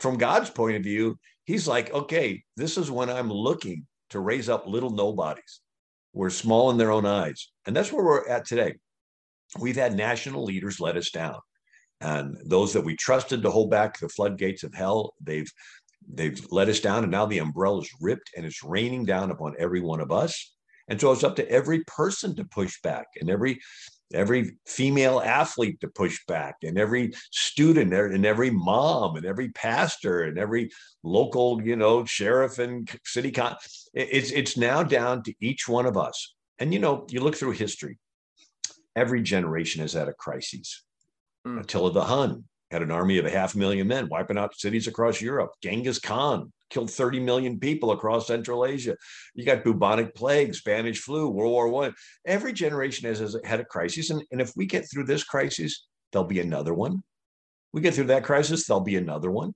from 0.00 0.16
God's 0.16 0.50
point 0.50 0.76
of 0.76 0.84
view, 0.84 1.18
he's 1.44 1.66
like, 1.66 1.92
Okay, 1.92 2.44
this 2.56 2.78
is 2.78 2.90
when 2.90 3.10
I'm 3.10 3.32
looking 3.32 3.86
to 4.10 4.20
raise 4.20 4.48
up 4.48 4.66
little 4.66 4.90
nobodies. 4.90 5.60
We're 6.12 6.30
small 6.30 6.70
in 6.70 6.76
their 6.76 6.92
own 6.92 7.06
eyes. 7.06 7.50
And 7.66 7.74
that's 7.74 7.90
where 7.90 8.04
we're 8.04 8.28
at 8.28 8.44
today. 8.44 8.74
We've 9.58 9.76
had 9.76 9.96
national 9.96 10.44
leaders 10.44 10.78
let 10.78 10.96
us 10.96 11.10
down 11.10 11.40
and 12.02 12.36
those 12.44 12.72
that 12.72 12.84
we 12.84 12.96
trusted 12.96 13.42
to 13.42 13.50
hold 13.50 13.70
back 13.70 13.98
the 13.98 14.08
floodgates 14.08 14.64
of 14.64 14.74
hell 14.74 15.14
they've 15.20 15.50
they've 16.12 16.44
let 16.50 16.68
us 16.68 16.80
down. 16.80 17.04
And 17.04 17.12
now 17.12 17.26
the 17.26 17.38
umbrella 17.38 17.80
is 17.80 17.90
ripped 18.00 18.30
and 18.36 18.44
it's 18.44 18.64
raining 18.64 19.04
down 19.04 19.30
upon 19.30 19.54
every 19.56 19.80
one 19.80 20.00
of 20.00 20.10
us. 20.10 20.54
And 20.88 21.00
so 21.00 21.12
it's 21.12 21.22
up 21.22 21.36
to 21.36 21.48
every 21.48 21.84
person 21.84 22.34
to 22.36 22.44
push 22.44 22.80
back 22.82 23.06
and 23.20 23.30
every 23.30 23.60
every 24.12 24.58
female 24.66 25.22
athlete 25.24 25.80
to 25.80 25.88
push 25.88 26.18
back 26.28 26.56
and 26.62 26.76
every 26.76 27.12
student 27.30 27.94
and 27.94 28.26
every 28.26 28.50
mom 28.50 29.16
and 29.16 29.24
every 29.24 29.48
pastor 29.50 30.24
and 30.24 30.38
every 30.38 30.70
local 31.02 31.62
you 31.62 31.76
know 31.76 32.04
sheriff 32.04 32.58
and 32.58 32.90
city 33.04 33.30
con 33.30 33.56
it's 33.94 34.30
it's 34.32 34.58
now 34.58 34.82
down 34.82 35.22
to 35.22 35.32
each 35.40 35.68
one 35.68 35.86
of 35.86 35.96
us. 35.96 36.34
And 36.58 36.74
you 36.74 36.80
know 36.80 37.06
you 37.10 37.20
look 37.20 37.36
through 37.36 37.52
history 37.52 37.98
every 38.96 39.22
generation 39.22 39.80
has 39.80 39.92
had 39.92 40.08
a 40.08 40.12
crisis 40.12 40.84
Mm. 41.46 41.60
Attila 41.60 41.92
the 41.92 42.04
Hun 42.04 42.44
had 42.70 42.82
an 42.82 42.90
army 42.90 43.18
of 43.18 43.26
a 43.26 43.30
half 43.30 43.54
million 43.54 43.86
men 43.86 44.08
wiping 44.08 44.38
out 44.38 44.58
cities 44.58 44.86
across 44.86 45.20
Europe. 45.20 45.52
Genghis 45.62 45.98
Khan 45.98 46.50
killed 46.70 46.90
30 46.90 47.20
million 47.20 47.58
people 47.58 47.92
across 47.92 48.26
Central 48.26 48.64
Asia. 48.64 48.96
You 49.34 49.44
got 49.44 49.62
bubonic 49.62 50.14
plague, 50.14 50.54
Spanish 50.54 51.00
flu, 51.00 51.28
World 51.28 51.52
War 51.52 51.68
One. 51.68 51.94
Every 52.26 52.52
generation 52.52 53.08
has, 53.08 53.18
has 53.18 53.36
had 53.44 53.60
a 53.60 53.64
crisis. 53.64 54.10
And, 54.10 54.22
and 54.30 54.40
if 54.40 54.52
we 54.56 54.64
get 54.64 54.90
through 54.90 55.04
this 55.04 55.24
crisis, 55.24 55.86
there'll 56.12 56.26
be 56.26 56.40
another 56.40 56.72
one. 56.72 57.02
We 57.72 57.82
get 57.82 57.94
through 57.94 58.06
that 58.06 58.24
crisis, 58.24 58.66
there'll 58.66 58.82
be 58.82 58.96
another 58.96 59.30
one. 59.30 59.54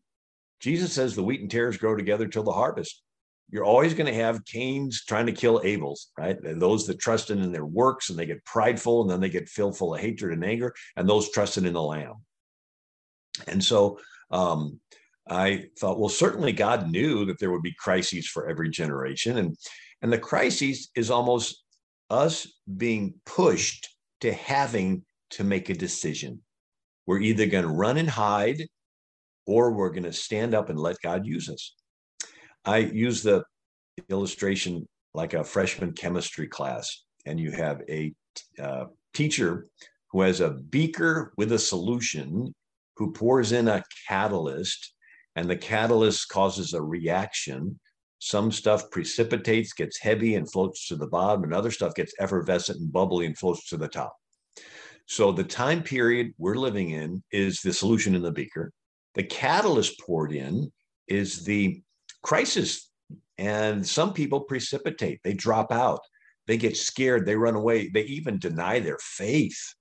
Jesus 0.60 0.92
says 0.92 1.14
the 1.14 1.22
wheat 1.22 1.40
and 1.40 1.50
tares 1.50 1.76
grow 1.76 1.96
together 1.96 2.26
till 2.26 2.42
the 2.42 2.52
harvest. 2.52 3.02
You're 3.50 3.64
always 3.64 3.94
going 3.94 4.12
to 4.12 4.20
have 4.20 4.44
Cain's 4.44 5.04
trying 5.04 5.26
to 5.26 5.32
kill 5.32 5.60
Abel's, 5.62 6.10
right? 6.18 6.36
And 6.42 6.60
those 6.60 6.86
that 6.86 6.98
trust 6.98 7.30
in 7.30 7.52
their 7.52 7.64
works 7.64 8.10
and 8.10 8.18
they 8.18 8.26
get 8.26 8.44
prideful 8.44 9.02
and 9.02 9.10
then 9.10 9.20
they 9.20 9.28
get 9.28 9.48
filled 9.48 9.78
full 9.78 9.94
of 9.94 10.00
hatred 10.00 10.32
and 10.32 10.44
anger, 10.44 10.74
and 10.96 11.08
those 11.08 11.30
trusting 11.30 11.64
in 11.64 11.72
the 11.72 11.82
Lamb. 11.82 12.14
And 13.46 13.62
so 13.62 14.00
um, 14.30 14.80
I 15.28 15.66
thought, 15.78 15.98
well, 15.98 16.08
certainly 16.08 16.52
God 16.52 16.90
knew 16.90 17.24
that 17.26 17.38
there 17.38 17.50
would 17.50 17.62
be 17.62 17.74
crises 17.78 18.26
for 18.26 18.48
every 18.48 18.70
generation, 18.70 19.38
and 19.38 19.56
and 20.02 20.12
the 20.12 20.18
crisis 20.18 20.88
is 20.94 21.10
almost 21.10 21.62
us 22.10 22.46
being 22.76 23.14
pushed 23.24 23.88
to 24.20 24.32
having 24.32 25.04
to 25.30 25.44
make 25.44 25.68
a 25.68 25.74
decision. 25.74 26.42
We're 27.06 27.20
either 27.20 27.46
going 27.46 27.64
to 27.64 27.70
run 27.70 27.96
and 27.96 28.10
hide, 28.10 28.66
or 29.46 29.72
we're 29.72 29.90
going 29.90 30.04
to 30.04 30.12
stand 30.12 30.54
up 30.54 30.68
and 30.68 30.78
let 30.78 30.96
God 31.02 31.26
use 31.26 31.48
us. 31.48 31.74
I 32.66 32.78
use 32.78 33.22
the 33.22 33.44
illustration 34.10 34.86
like 35.14 35.34
a 35.34 35.44
freshman 35.44 35.92
chemistry 35.92 36.48
class, 36.48 37.04
and 37.24 37.40
you 37.40 37.52
have 37.52 37.80
a 37.88 38.12
uh, 38.58 38.86
teacher 39.14 39.68
who 40.10 40.20
has 40.20 40.40
a 40.40 40.50
beaker 40.50 41.32
with 41.36 41.52
a 41.52 41.58
solution 41.58 42.54
who 42.96 43.12
pours 43.12 43.52
in 43.52 43.68
a 43.68 43.82
catalyst, 44.08 44.94
and 45.36 45.48
the 45.48 45.56
catalyst 45.56 46.28
causes 46.28 46.74
a 46.74 46.82
reaction 46.82 47.78
some 48.18 48.50
stuff 48.50 48.90
precipitates, 48.90 49.72
gets 49.72 49.98
heavy, 49.98 50.36
and 50.36 50.50
floats 50.50 50.88
to 50.88 50.96
the 50.96 51.06
bottom, 51.06 51.44
and 51.44 51.54
other 51.54 51.70
stuff 51.70 51.94
gets 51.94 52.14
effervescent 52.18 52.80
and 52.80 52.92
bubbly 52.92 53.26
and 53.26 53.36
floats 53.36 53.68
to 53.68 53.76
the 53.76 53.88
top. 53.88 54.16
So 55.06 55.32
the 55.32 55.44
time 55.44 55.82
period 55.82 56.32
we're 56.38 56.56
living 56.56 56.90
in 56.90 57.22
is 57.30 57.60
the 57.60 57.72
solution 57.72 58.14
in 58.14 58.22
the 58.22 58.32
beaker. 58.32 58.72
The 59.14 59.22
catalyst 59.22 60.00
poured 60.00 60.32
in 60.32 60.72
is 61.06 61.44
the 61.44 61.80
crisis. 62.26 62.90
And 63.38 63.86
some 63.86 64.12
people 64.12 64.40
precipitate, 64.40 65.20
they 65.22 65.32
drop 65.32 65.70
out, 65.70 66.00
they 66.48 66.56
get 66.56 66.76
scared, 66.76 67.24
they 67.24 67.36
run 67.36 67.54
away, 67.54 67.88
they 67.88 68.02
even 68.02 68.38
deny 68.38 68.80
their 68.80 68.98
faith. 69.00 69.74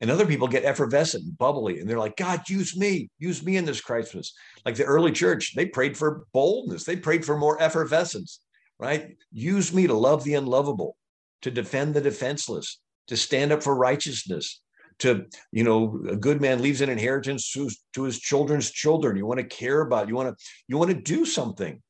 And 0.00 0.10
other 0.10 0.26
people 0.26 0.48
get 0.48 0.64
effervescent 0.64 1.22
and 1.22 1.38
bubbly, 1.38 1.78
and 1.78 1.88
they're 1.88 1.98
like, 1.98 2.16
God, 2.16 2.48
use 2.48 2.76
me, 2.76 3.08
use 3.20 3.44
me 3.44 3.56
in 3.56 3.64
this 3.64 3.80
crisis. 3.80 4.34
Like 4.66 4.74
the 4.74 4.84
early 4.84 5.12
church, 5.12 5.54
they 5.54 5.66
prayed 5.66 5.96
for 5.96 6.24
boldness, 6.32 6.82
they 6.82 6.96
prayed 6.96 7.24
for 7.24 7.38
more 7.38 7.62
effervescence, 7.62 8.40
right? 8.80 9.16
Use 9.30 9.72
me 9.72 9.86
to 9.86 9.94
love 9.94 10.24
the 10.24 10.34
unlovable, 10.34 10.96
to 11.42 11.52
defend 11.52 11.94
the 11.94 12.00
defenseless, 12.00 12.80
to 13.06 13.16
stand 13.16 13.52
up 13.52 13.62
for 13.62 13.76
righteousness, 13.76 14.60
to 15.02 15.26
you 15.50 15.64
know 15.64 16.00
a 16.08 16.16
good 16.16 16.40
man 16.40 16.62
leaves 16.62 16.80
an 16.80 16.88
inheritance 16.88 17.52
to, 17.52 17.68
to 17.94 18.04
his 18.04 18.18
children's 18.18 18.70
children. 18.70 19.16
You 19.16 19.26
want 19.26 19.40
to 19.40 19.46
care 19.46 19.80
about 19.82 20.08
you 20.08 20.14
want 20.14 20.36
to 20.36 20.44
you 20.68 20.78
want 20.78 20.90
to 20.90 20.96
do 20.96 21.24
something. 21.24 21.82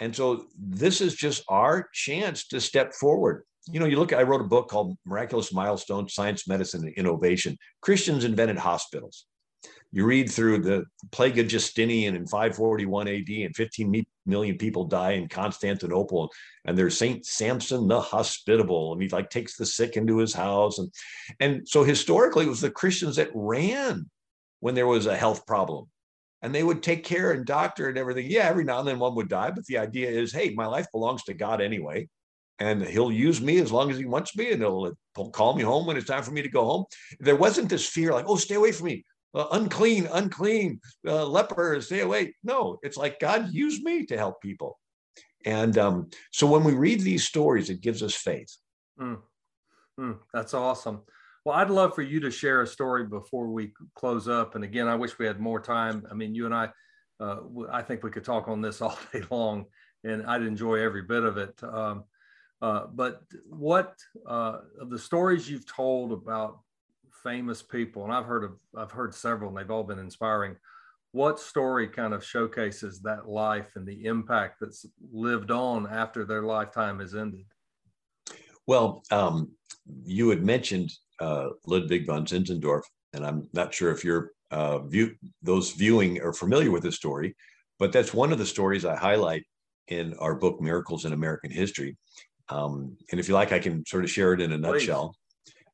And 0.00 0.16
so 0.16 0.46
this 0.58 1.00
is 1.00 1.14
just 1.14 1.44
our 1.48 1.88
chance 1.92 2.46
to 2.48 2.60
step 2.60 2.94
forward. 2.94 3.44
You 3.68 3.78
know 3.78 3.86
you 3.86 3.98
look 3.98 4.12
i 4.12 4.22
wrote 4.22 4.40
a 4.40 4.48
book 4.48 4.68
called 4.68 4.96
miraculous 5.04 5.52
milestones 5.52 6.14
science 6.14 6.48
medicine 6.48 6.84
and 6.84 6.94
innovation. 6.94 7.56
Christians 7.82 8.24
invented 8.24 8.58
hospitals 8.58 9.26
you 9.92 10.04
read 10.04 10.30
through 10.30 10.58
the 10.58 10.84
plague 11.10 11.38
of 11.38 11.48
Justinian 11.48 12.14
in 12.14 12.26
541 12.26 13.08
AD, 13.08 13.28
and 13.28 13.56
15 13.56 14.06
million 14.24 14.56
people 14.56 14.84
die 14.84 15.12
in 15.12 15.28
Constantinople. 15.28 16.30
And 16.64 16.78
there's 16.78 16.96
Saint 16.96 17.26
Samson 17.26 17.88
the 17.88 18.00
Hospitable, 18.00 18.92
and 18.92 19.02
he 19.02 19.08
like 19.08 19.30
takes 19.30 19.56
the 19.56 19.66
sick 19.66 19.96
into 19.96 20.18
his 20.18 20.32
house. 20.32 20.78
And, 20.78 20.92
and 21.40 21.68
so 21.68 21.82
historically, 21.82 22.46
it 22.46 22.50
was 22.50 22.60
the 22.60 22.70
Christians 22.70 23.16
that 23.16 23.30
ran 23.34 24.08
when 24.60 24.74
there 24.74 24.86
was 24.86 25.06
a 25.06 25.16
health 25.16 25.44
problem. 25.46 25.86
And 26.42 26.54
they 26.54 26.62
would 26.62 26.82
take 26.82 27.04
care 27.04 27.32
and 27.32 27.44
doctor 27.44 27.88
and 27.88 27.98
everything. 27.98 28.26
Yeah, 28.28 28.44
every 28.44 28.64
now 28.64 28.78
and 28.78 28.88
then 28.88 28.98
one 28.98 29.14
would 29.16 29.28
die, 29.28 29.50
but 29.50 29.66
the 29.66 29.78
idea 29.78 30.08
is, 30.08 30.32
hey, 30.32 30.54
my 30.54 30.66
life 30.66 30.86
belongs 30.92 31.24
to 31.24 31.34
God 31.34 31.60
anyway 31.60 32.08
and 32.60 32.82
he'll 32.82 33.10
use 33.10 33.40
me 33.40 33.58
as 33.58 33.72
long 33.72 33.90
as 33.90 33.96
he 33.96 34.04
wants 34.04 34.36
me 34.36 34.52
and 34.52 34.60
he'll 34.60 34.94
call 35.32 35.56
me 35.56 35.62
home 35.62 35.86
when 35.86 35.96
it's 35.96 36.06
time 36.06 36.22
for 36.22 36.30
me 36.30 36.42
to 36.42 36.48
go 36.48 36.64
home 36.64 36.84
there 37.18 37.36
wasn't 37.36 37.68
this 37.68 37.88
fear 37.88 38.12
like 38.12 38.26
oh 38.28 38.36
stay 38.36 38.54
away 38.54 38.70
from 38.70 38.86
me 38.86 39.04
uh, 39.34 39.46
unclean, 39.52 40.08
unclean, 40.12 40.80
uh, 41.06 41.26
lepers, 41.26 41.86
stay 41.86 42.00
away. 42.00 42.34
No, 42.42 42.78
it's 42.82 42.96
like 42.96 43.20
God 43.20 43.52
used 43.52 43.82
me 43.82 44.06
to 44.06 44.16
help 44.16 44.40
people. 44.40 44.78
And 45.44 45.78
um, 45.78 46.10
so 46.32 46.46
when 46.46 46.64
we 46.64 46.74
read 46.74 47.00
these 47.00 47.24
stories, 47.24 47.70
it 47.70 47.80
gives 47.80 48.02
us 48.02 48.14
faith. 48.14 48.54
Mm. 49.00 49.18
Mm, 49.98 50.18
that's 50.32 50.54
awesome. 50.54 51.02
Well, 51.44 51.56
I'd 51.56 51.70
love 51.70 51.94
for 51.94 52.02
you 52.02 52.20
to 52.20 52.30
share 52.30 52.62
a 52.62 52.66
story 52.66 53.06
before 53.06 53.48
we 53.48 53.72
close 53.94 54.28
up. 54.28 54.54
And 54.54 54.64
again, 54.64 54.88
I 54.88 54.94
wish 54.94 55.18
we 55.18 55.26
had 55.26 55.40
more 55.40 55.60
time. 55.60 56.06
I 56.10 56.14
mean, 56.14 56.34
you 56.34 56.44
and 56.44 56.54
I, 56.54 56.68
uh, 57.18 57.40
I 57.70 57.82
think 57.82 58.02
we 58.02 58.10
could 58.10 58.24
talk 58.24 58.48
on 58.48 58.60
this 58.60 58.80
all 58.82 58.98
day 59.12 59.22
long, 59.30 59.66
and 60.04 60.26
I'd 60.26 60.42
enjoy 60.42 60.76
every 60.76 61.02
bit 61.02 61.24
of 61.24 61.38
it. 61.38 61.62
Um, 61.62 62.04
uh, 62.60 62.86
but 62.92 63.22
what 63.48 63.94
uh, 64.26 64.58
of 64.80 64.90
the 64.90 64.98
stories 64.98 65.48
you've 65.48 65.66
told 65.66 66.12
about 66.12 66.60
famous 67.22 67.62
people, 67.62 68.04
and 68.04 68.12
I've 68.12 68.26
heard 68.26 68.44
of 68.44 68.52
I've 68.76 68.90
heard 68.90 69.14
several, 69.14 69.48
and 69.50 69.58
they've 69.58 69.70
all 69.70 69.84
been 69.84 69.98
inspiring. 69.98 70.56
What 71.12 71.40
story 71.40 71.88
kind 71.88 72.14
of 72.14 72.24
showcases 72.24 73.00
that 73.00 73.28
life 73.28 73.72
and 73.74 73.86
the 73.86 74.04
impact 74.04 74.58
that's 74.60 74.86
lived 75.12 75.50
on 75.50 75.88
after 75.88 76.24
their 76.24 76.42
lifetime 76.42 77.00
has 77.00 77.14
ended? 77.16 77.44
Well, 78.66 79.02
um, 79.10 79.50
you 80.04 80.28
had 80.30 80.44
mentioned 80.44 80.92
uh, 81.20 81.48
Ludwig 81.66 82.06
von 82.06 82.26
Zinzendorf, 82.26 82.82
and 83.12 83.26
I'm 83.26 83.48
not 83.52 83.74
sure 83.74 83.90
if 83.90 84.04
you're 84.04 84.32
uh, 84.50 84.78
view 84.80 85.14
those 85.42 85.72
viewing 85.72 86.20
are 86.22 86.32
familiar 86.32 86.70
with 86.70 86.82
the 86.82 86.92
story, 86.92 87.36
but 87.78 87.92
that's 87.92 88.14
one 88.14 88.32
of 88.32 88.38
the 88.38 88.46
stories 88.46 88.84
I 88.84 88.96
highlight 88.96 89.44
in 89.88 90.14
our 90.14 90.34
book 90.34 90.60
Miracles 90.60 91.04
in 91.04 91.12
American 91.12 91.50
History. 91.50 91.96
Um, 92.48 92.96
and 93.10 93.20
if 93.20 93.28
you 93.28 93.34
like, 93.34 93.52
I 93.52 93.58
can 93.58 93.84
sort 93.86 94.04
of 94.04 94.10
share 94.10 94.32
it 94.32 94.40
in 94.40 94.52
a 94.52 94.58
Please. 94.58 94.62
nutshell. 94.62 95.14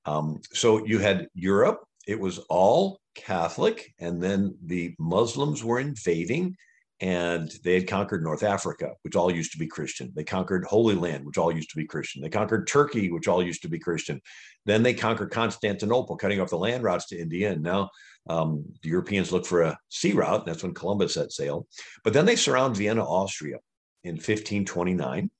Um, 0.06 0.40
so 0.52 0.84
you 0.86 0.98
had 0.98 1.28
Europe, 1.34 1.84
it 2.06 2.18
was 2.18 2.38
all 2.48 3.00
Catholic, 3.14 3.92
and 3.98 4.22
then 4.22 4.56
the 4.64 4.94
Muslims 4.98 5.64
were 5.64 5.80
invading 5.80 6.56
and 7.00 7.52
they 7.62 7.74
had 7.74 7.86
conquered 7.86 8.22
North 8.22 8.42
Africa, 8.42 8.92
which 9.02 9.16
all 9.16 9.30
used 9.30 9.52
to 9.52 9.58
be 9.58 9.66
Christian. 9.66 10.12
They 10.14 10.24
conquered 10.24 10.64
Holy 10.64 10.94
Land, 10.94 11.26
which 11.26 11.36
all 11.36 11.52
used 11.52 11.68
to 11.70 11.76
be 11.76 11.86
Christian. 11.86 12.22
They 12.22 12.30
conquered 12.30 12.66
Turkey, 12.66 13.10
which 13.10 13.28
all 13.28 13.42
used 13.42 13.60
to 13.62 13.68
be 13.68 13.78
Christian. 13.78 14.20
Then 14.64 14.82
they 14.82 14.94
conquered 14.94 15.30
Constantinople, 15.30 16.16
cutting 16.16 16.40
off 16.40 16.48
the 16.48 16.56
land 16.56 16.84
routes 16.84 17.06
to 17.08 17.18
India. 17.18 17.52
And 17.52 17.62
now 17.62 17.90
um, 18.30 18.64
the 18.82 18.88
Europeans 18.88 19.30
look 19.30 19.44
for 19.44 19.62
a 19.62 19.78
sea 19.90 20.12
route. 20.12 20.46
that's 20.46 20.62
when 20.62 20.72
Columbus 20.72 21.14
set 21.14 21.32
sail. 21.32 21.66
But 22.02 22.14
then 22.14 22.24
they 22.24 22.36
surround 22.36 22.76
Vienna, 22.76 23.04
Austria 23.04 23.58
in 24.04 24.14
1529. 24.14 25.30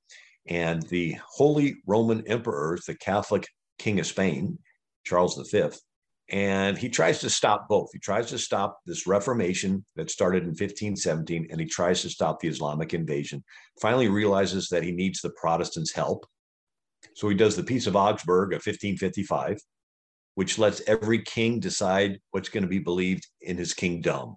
And 0.49 0.83
the 0.85 1.17
Holy 1.27 1.77
Roman 1.87 2.23
Emperors, 2.27 2.85
the 2.85 2.95
Catholic 2.97 3.49
King 3.79 4.01
of 4.01 4.07
Spain, 4.07 4.59
Charles 5.05 5.37
V, 5.51 5.71
and 6.31 6.77
he 6.77 6.89
tries 6.89 7.21
to 7.21 7.31
stop 7.31 7.69
both. 7.69 7.91
He 7.93 8.01
tries 8.01 8.27
to 8.31 8.39
stop 8.39 8.81
this 8.85 9.07
Reformation 9.07 9.85
that 9.95 10.11
started 10.11 10.43
in 10.43 10.49
1517, 10.49 11.49
and 11.51 11.61
he 11.61 11.67
tries 11.67 12.03
to 12.03 12.11
stop 12.11 12.41
the 12.41 12.49
Islamic 12.49 12.95
invasion. 12.95 13.45
Finally, 13.81 14.09
realizes 14.09 14.69
that 14.69 14.83
he 14.83 14.91
needs 14.91 15.21
the 15.21 15.31
Protestants' 15.31 15.93
help. 15.93 16.27
So 17.15 17.29
he 17.29 17.37
does 17.37 17.55
the 17.55 17.63
Peace 17.63 17.87
of 17.87 17.95
Augsburg 17.95 18.53
of 18.53 18.57
1555, 18.57 19.59
which 20.35 20.59
lets 20.59 20.83
every 20.89 21.23
king 21.23 21.61
decide 21.61 22.19
what's 22.33 22.49
going 22.49 22.65
to 22.65 22.69
be 22.69 22.81
believed 22.81 23.27
in 23.43 23.57
his 23.57 23.73
kingdom. 23.73 24.35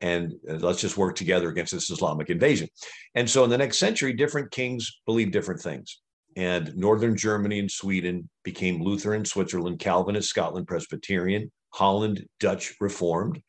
And 0.00 0.34
uh, 0.50 0.54
let's 0.54 0.80
just 0.80 0.96
work 0.96 1.14
together 1.14 1.48
against 1.48 1.72
this 1.72 1.88
Islamic 1.88 2.30
invasion. 2.30 2.68
And 3.14 3.30
so 3.30 3.44
in 3.44 3.50
the 3.50 3.56
next 3.56 3.78
century, 3.78 4.12
different 4.12 4.50
kings 4.50 5.00
believe 5.06 5.30
different 5.30 5.60
things 5.60 6.00
and 6.36 6.74
northern 6.76 7.16
Germany 7.16 7.60
and 7.60 7.70
Sweden 7.70 8.28
became 8.42 8.82
Lutheran, 8.82 9.24
Switzerland, 9.24 9.78
Calvinist, 9.78 10.28
Scotland, 10.28 10.66
Presbyterian, 10.66 11.50
Holland, 11.70 12.26
Dutch 12.40 12.74
Reformed. 12.80 13.40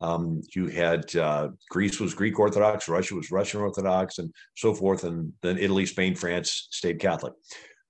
Um, 0.00 0.42
you 0.54 0.66
had 0.66 1.14
uh, 1.14 1.48
Greece 1.70 2.00
was 2.00 2.14
Greek 2.14 2.38
Orthodox, 2.38 2.88
Russia 2.88 3.14
was 3.14 3.30
Russian 3.30 3.60
Orthodox, 3.60 4.18
and 4.18 4.32
so 4.56 4.74
forth. 4.74 5.04
And 5.04 5.32
then 5.42 5.58
Italy, 5.58 5.86
Spain, 5.86 6.14
France 6.16 6.66
stayed 6.70 6.98
Catholic. 6.98 7.34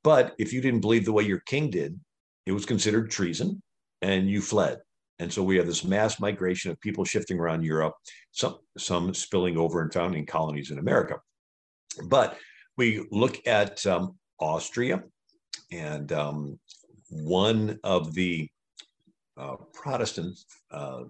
But 0.05 0.35
if 0.39 0.53
you 0.53 0.61
didn't 0.61 0.81
believe 0.81 1.05
the 1.05 1.13
way 1.13 1.23
your 1.23 1.43
king 1.47 1.71
did, 1.71 1.99
it 2.45 2.53
was 2.53 2.67
considered 2.67 3.11
treason 3.11 3.63
and 4.03 4.29
you 4.29 4.43
fled. 4.43 4.79
And 5.19 5.33
so 5.33 5.43
we 5.43 5.57
have 5.57 5.67
this 5.67 5.85
mass 5.85 6.19
migration 6.19 6.71
of 6.71 6.81
people 6.81 7.05
shifting 7.05 7.39
around 7.39 7.63
Europe, 7.63 7.95
some, 8.33 8.59
some 8.77 9.15
spilling 9.15 9.57
over 9.57 9.81
and 9.81 9.93
founding 9.93 10.27
colonies 10.27 10.71
in 10.71 10.79
America. 10.79 11.21
But 12.09 12.37
we 12.77 13.07
look 13.11 13.47
at 13.47 13.87
um, 13.87 14.17
Austria, 14.43 15.03
and 15.71 16.13
um, 16.13 16.59
one 17.11 17.79
of 17.85 18.13
the 18.15 18.49
uh, 19.37 19.57
Protestant 19.73 20.39
uh, 20.71 21.05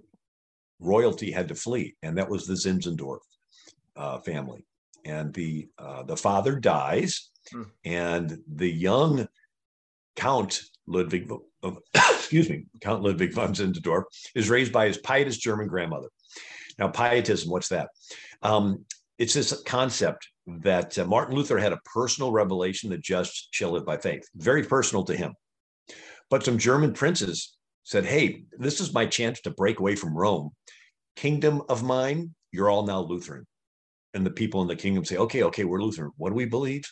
royalty 0.80 1.30
had 1.30 1.48
to 1.48 1.54
flee, 1.54 1.94
and 2.02 2.16
that 2.18 2.28
was 2.28 2.46
the 2.46 2.54
Zinzendorf 2.54 3.18
uh, 3.96 4.18
family. 4.18 4.64
And 5.04 5.34
the 5.34 5.68
uh, 5.78 6.04
the 6.04 6.16
father 6.16 6.60
dies, 6.60 7.30
mm. 7.52 7.66
and 7.84 8.38
the 8.46 8.70
young 8.70 9.26
Count 10.14 10.62
Ludwig, 10.86 11.28
excuse 11.94 12.48
me, 12.48 12.66
Count 12.80 13.02
Ludwig 13.02 13.34
von 13.34 13.52
Zinzendorf 13.52 14.04
is 14.36 14.50
raised 14.50 14.72
by 14.72 14.86
his 14.86 14.98
pietist 14.98 15.40
German 15.40 15.66
grandmother. 15.66 16.08
Now, 16.78 16.88
pietism, 16.88 17.50
what's 17.50 17.68
that? 17.68 17.88
Um, 18.42 18.84
it's 19.18 19.34
this 19.34 19.62
concept 19.62 20.28
that 20.46 20.98
uh, 20.98 21.04
Martin 21.04 21.36
Luther 21.36 21.58
had 21.58 21.72
a 21.72 21.80
personal 21.84 22.32
revelation 22.32 22.90
that 22.90 23.02
just 23.02 23.48
shall 23.52 23.70
live 23.70 23.86
by 23.86 23.96
faith, 23.96 24.22
very 24.34 24.64
personal 24.64 25.04
to 25.04 25.16
him. 25.16 25.34
But 26.30 26.44
some 26.44 26.58
German 26.58 26.92
princes 26.92 27.56
said, 27.84 28.04
Hey, 28.04 28.44
this 28.58 28.80
is 28.80 28.94
my 28.94 29.06
chance 29.06 29.40
to 29.42 29.50
break 29.50 29.80
away 29.80 29.96
from 29.96 30.16
Rome. 30.16 30.50
Kingdom 31.16 31.62
of 31.68 31.82
mine, 31.82 32.34
you're 32.52 32.70
all 32.70 32.86
now 32.86 33.00
Lutheran. 33.00 33.46
And 34.14 34.26
the 34.26 34.30
people 34.30 34.62
in 34.62 34.68
the 34.68 34.76
kingdom 34.76 35.04
say, 35.04 35.16
Okay, 35.16 35.42
okay, 35.44 35.64
we're 35.64 35.82
Lutheran. 35.82 36.10
What 36.16 36.30
do 36.30 36.34
we 36.34 36.46
believe? 36.46 36.84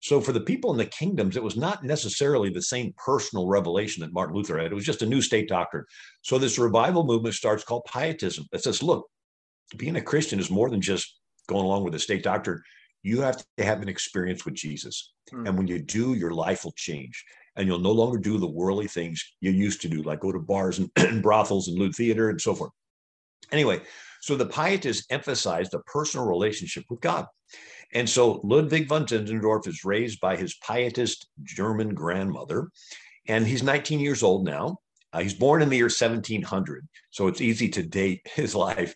So 0.00 0.20
for 0.20 0.32
the 0.32 0.40
people 0.40 0.70
in 0.72 0.78
the 0.78 0.86
kingdoms, 0.86 1.36
it 1.36 1.42
was 1.42 1.56
not 1.56 1.84
necessarily 1.84 2.48
the 2.48 2.62
same 2.62 2.94
personal 3.04 3.46
revelation 3.46 4.00
that 4.00 4.14
Martin 4.14 4.34
Luther 4.34 4.58
had. 4.58 4.72
It 4.72 4.74
was 4.74 4.86
just 4.86 5.02
a 5.02 5.06
new 5.06 5.20
state 5.20 5.46
doctrine. 5.46 5.84
So 6.22 6.38
this 6.38 6.58
revival 6.58 7.04
movement 7.04 7.34
starts 7.34 7.64
called 7.64 7.84
pietism. 7.84 8.46
It 8.52 8.62
says, 8.62 8.82
look, 8.82 9.06
being 9.76 9.96
a 9.96 10.02
Christian 10.02 10.40
is 10.40 10.50
more 10.50 10.70
than 10.70 10.80
just 10.80 11.19
going 11.50 11.66
along 11.66 11.84
with 11.84 11.92
the 11.92 11.98
state 11.98 12.22
doctor, 12.22 12.62
you 13.02 13.20
have 13.20 13.44
to 13.58 13.64
have 13.64 13.82
an 13.82 13.88
experience 13.88 14.44
with 14.44 14.54
Jesus. 14.54 15.12
Hmm. 15.30 15.46
And 15.46 15.58
when 15.58 15.66
you 15.66 15.80
do, 15.80 16.14
your 16.14 16.30
life 16.30 16.64
will 16.64 16.74
change. 16.76 17.24
And 17.56 17.66
you'll 17.66 17.80
no 17.80 17.92
longer 17.92 18.18
do 18.18 18.38
the 18.38 18.46
worldly 18.46 18.86
things 18.86 19.22
you 19.40 19.50
used 19.50 19.82
to 19.82 19.88
do, 19.88 20.02
like 20.02 20.20
go 20.20 20.32
to 20.32 20.38
bars 20.38 20.78
and, 20.78 20.90
and 20.96 21.22
brothels 21.22 21.68
and 21.68 21.78
lewd 21.78 21.94
theater 21.94 22.30
and 22.30 22.40
so 22.40 22.54
forth. 22.54 22.70
Anyway, 23.52 23.80
So 24.22 24.36
the 24.36 24.46
pietists 24.46 25.06
emphasized 25.10 25.74
a 25.74 25.80
personal 25.80 26.26
relationship 26.26 26.84
with 26.88 27.00
God. 27.00 27.26
And 27.92 28.08
so 28.08 28.40
Ludwig 28.44 28.86
von 28.88 29.06
Zinzendorf 29.06 29.66
is 29.66 29.84
raised 29.84 30.20
by 30.20 30.36
his 30.36 30.56
pietist 30.66 31.26
German 31.42 31.94
grandmother, 31.94 32.68
and 33.26 33.46
he's 33.46 33.62
19 33.62 33.98
years 33.98 34.22
old 34.22 34.44
now. 34.44 34.78
Uh, 35.12 35.20
he's 35.20 35.34
born 35.34 35.60
in 35.60 35.68
the 35.68 35.76
year 35.76 35.86
1700, 35.86 36.86
so 37.10 37.26
it's 37.26 37.40
easy 37.40 37.68
to 37.68 37.82
date 37.82 38.20
his 38.34 38.54
life. 38.54 38.94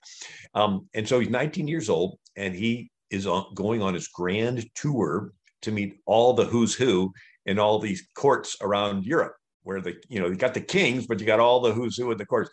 Um, 0.54 0.88
and 0.94 1.08
so 1.08 1.18
he's 1.18 1.30
19 1.30 1.66
years 1.66 1.90
old, 1.90 2.18
and 2.36 2.54
he 2.54 2.90
is 3.10 3.26
on, 3.26 3.54
going 3.54 3.82
on 3.82 3.94
his 3.94 4.08
grand 4.08 4.66
tour 4.74 5.32
to 5.62 5.72
meet 5.72 6.00
all 6.06 6.34
the 6.34 6.44
who's 6.44 6.74
who 6.74 7.12
in 7.46 7.58
all 7.58 7.78
these 7.78 8.06
courts 8.14 8.56
around 8.60 9.04
Europe, 9.04 9.36
where 9.62 9.80
the 9.80 9.94
you 10.08 10.20
know 10.20 10.28
you 10.28 10.36
got 10.36 10.54
the 10.54 10.60
kings, 10.60 11.06
but 11.06 11.20
you 11.20 11.26
got 11.26 11.40
all 11.40 11.60
the 11.60 11.72
who's 11.72 11.96
who 11.96 12.10
in 12.10 12.18
the 12.18 12.26
courts. 12.26 12.50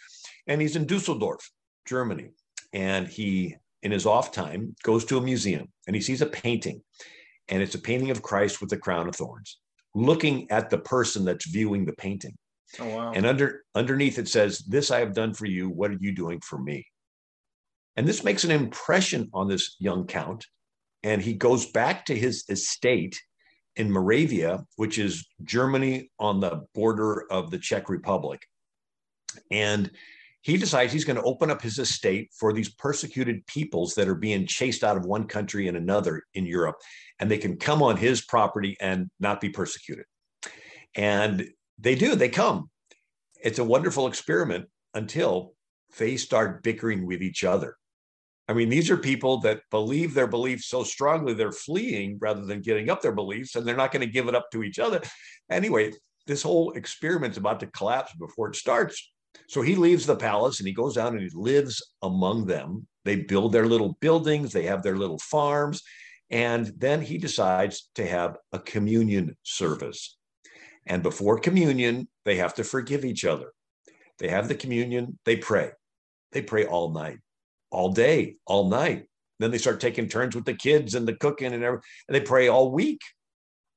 And 0.48 0.62
he's 0.62 0.76
in 0.76 0.86
Dusseldorf, 0.86 1.50
Germany, 1.86 2.32
and 2.74 3.08
he 3.08 3.56
in 3.84 3.91
his 3.91 4.06
off 4.06 4.32
time 4.32 4.76
goes 4.84 5.06
to 5.06 5.17
a 5.17 5.22
museum 5.22 5.67
and 5.88 5.96
he 5.96 6.02
sees 6.02 6.22
a 6.22 6.26
painting, 6.26 6.82
and 7.50 7.62
it's 7.62 7.76
a 7.76 7.80
painting 7.80 8.12
of 8.12 8.22
Christ 8.22 8.62
with 8.62 8.70
the 8.70 8.78
crown 8.78 9.08
of 9.08 9.15
thorns, 9.15 9.60
looking 9.96 10.50
at 10.52 10.70
the 10.70 10.78
person 10.78 11.26
that's 11.26 11.50
viewing 11.50 11.86
the 11.86 11.94
painting. 11.94 12.36
Oh, 12.80 12.88
wow. 12.88 13.12
And 13.13 13.26
under 13.26 13.63
underneath 13.76 14.17
it 14.17 14.30
says, 14.30 14.60
"This 14.60 14.91
I 14.91 15.00
have 15.00 15.13
done 15.13 15.34
for 15.34 15.46
you. 15.46 15.70
What 15.70 15.91
are 15.91 15.98
you 16.00 16.13
doing 16.13 16.39
for 16.41 16.60
me?" 16.60 16.86
And 17.97 18.08
this 18.08 18.23
makes 18.23 18.43
an 18.43 18.51
impression 18.51 19.30
on 19.34 19.47
this 19.47 19.75
young 19.80 20.08
count. 20.08 20.45
And 21.04 21.21
he 21.21 21.34
goes 21.34 21.65
back 21.71 22.06
to 22.06 22.15
his 22.15 22.45
estate 22.49 23.19
in 23.75 23.91
Moravia, 23.91 24.65
which 24.75 24.97
is 24.97 25.27
Germany 25.43 26.12
on 26.19 26.39
the 26.39 26.62
border 26.73 27.25
of 27.32 27.51
the 27.51 27.58
Czech 27.58 27.89
Republic. 27.89 28.41
And 29.49 29.91
he 30.41 30.58
decides 30.58 30.91
he's 30.91 31.06
going 31.06 31.17
to 31.17 31.23
open 31.23 31.51
up 31.51 31.62
his 31.62 31.77
estate 31.77 32.30
for 32.38 32.51
these 32.51 32.73
persecuted 32.73 33.45
peoples 33.45 33.93
that 33.95 34.08
are 34.08 34.15
being 34.15 34.47
chased 34.47 34.84
out 34.84 34.97
of 34.97 35.06
one 35.06 35.25
country 35.25 35.67
and 35.67 35.77
another 35.77 36.23
in 36.34 36.45
Europe. 36.45 36.77
And 37.19 37.30
they 37.30 37.38
can 37.38 37.58
come 37.58 37.84
on 37.84 37.95
his 37.97 38.21
property 38.21 38.75
and 38.82 39.10
not 39.19 39.39
be 39.39 39.49
persecuted. 39.49 40.06
And 40.95 41.47
they 41.77 41.95
do, 41.95 42.15
they 42.15 42.30
come. 42.30 42.69
It's 43.43 43.60
a 43.60 43.63
wonderful 43.63 44.08
experiment 44.08 44.67
until 44.93 45.54
they 45.97 46.17
start 46.17 46.63
bickering 46.63 47.06
with 47.06 47.21
each 47.21 47.43
other. 47.43 47.75
I 48.51 48.53
mean, 48.53 48.67
these 48.67 48.91
are 48.91 48.97
people 48.97 49.37
that 49.41 49.61
believe 49.71 50.13
their 50.13 50.27
beliefs 50.27 50.67
so 50.67 50.83
strongly 50.83 51.33
they're 51.33 51.53
fleeing 51.53 52.17
rather 52.19 52.43
than 52.43 52.59
getting 52.59 52.89
up 52.89 53.01
their 53.01 53.13
beliefs, 53.13 53.55
and 53.55 53.65
they're 53.65 53.77
not 53.77 53.93
going 53.93 54.05
to 54.05 54.11
give 54.11 54.27
it 54.27 54.35
up 54.35 54.51
to 54.51 54.61
each 54.61 54.77
other. 54.77 54.99
Anyway, 55.49 55.93
this 56.27 56.43
whole 56.43 56.73
experiment's 56.73 57.37
about 57.37 57.61
to 57.61 57.67
collapse 57.67 58.11
before 58.19 58.49
it 58.49 58.57
starts. 58.57 59.09
So 59.47 59.61
he 59.61 59.77
leaves 59.77 60.05
the 60.05 60.17
palace 60.17 60.59
and 60.59 60.67
he 60.67 60.73
goes 60.73 60.95
down 60.95 61.13
and 61.13 61.21
he 61.21 61.29
lives 61.33 61.81
among 62.01 62.45
them. 62.45 62.85
They 63.05 63.15
build 63.15 63.53
their 63.53 63.67
little 63.67 63.97
buildings, 64.01 64.51
they 64.51 64.63
have 64.63 64.83
their 64.83 64.97
little 64.97 65.19
farms, 65.19 65.81
and 66.29 66.73
then 66.77 67.01
he 67.01 67.17
decides 67.17 67.89
to 67.95 68.05
have 68.05 68.35
a 68.51 68.59
communion 68.59 69.37
service. 69.43 70.17
And 70.85 71.01
before 71.03 71.39
communion, 71.39 72.09
they 72.25 72.35
have 72.35 72.55
to 72.55 72.65
forgive 72.65 73.05
each 73.05 73.23
other. 73.23 73.53
They 74.19 74.27
have 74.27 74.49
the 74.49 74.55
communion, 74.55 75.19
they 75.23 75.37
pray. 75.37 75.71
They 76.33 76.41
pray 76.41 76.65
all 76.65 76.91
night 76.91 77.19
all 77.71 77.91
day, 77.91 78.36
all 78.45 78.69
night. 78.69 79.05
Then 79.39 79.51
they 79.51 79.57
start 79.57 79.79
taking 79.79 80.07
turns 80.07 80.36
with 80.36 80.45
the 80.45 80.53
kids 80.53 80.93
and 80.93 81.07
the 81.07 81.15
cooking 81.15 81.53
and 81.53 81.63
everything, 81.63 81.88
and 82.07 82.15
they 82.15 82.21
pray 82.21 82.47
all 82.47 82.71
week. 82.71 83.01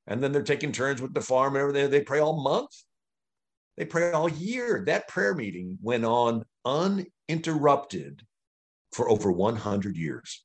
And 0.06 0.22
then 0.22 0.32
they're 0.32 0.42
taking 0.42 0.72
turns 0.72 1.00
with 1.00 1.14
the 1.14 1.22
farm 1.22 1.56
and 1.56 1.62
everything. 1.62 1.90
They 1.90 2.02
pray 2.02 2.20
all 2.20 2.42
month. 2.42 2.70
They 3.78 3.86
pray 3.86 4.12
all 4.12 4.28
year. 4.28 4.84
That 4.86 5.08
prayer 5.08 5.34
meeting 5.34 5.78
went 5.80 6.04
on 6.04 6.44
uninterrupted 6.64 8.22
for 8.92 9.08
over 9.08 9.32
100 9.32 9.96
years. 9.96 10.44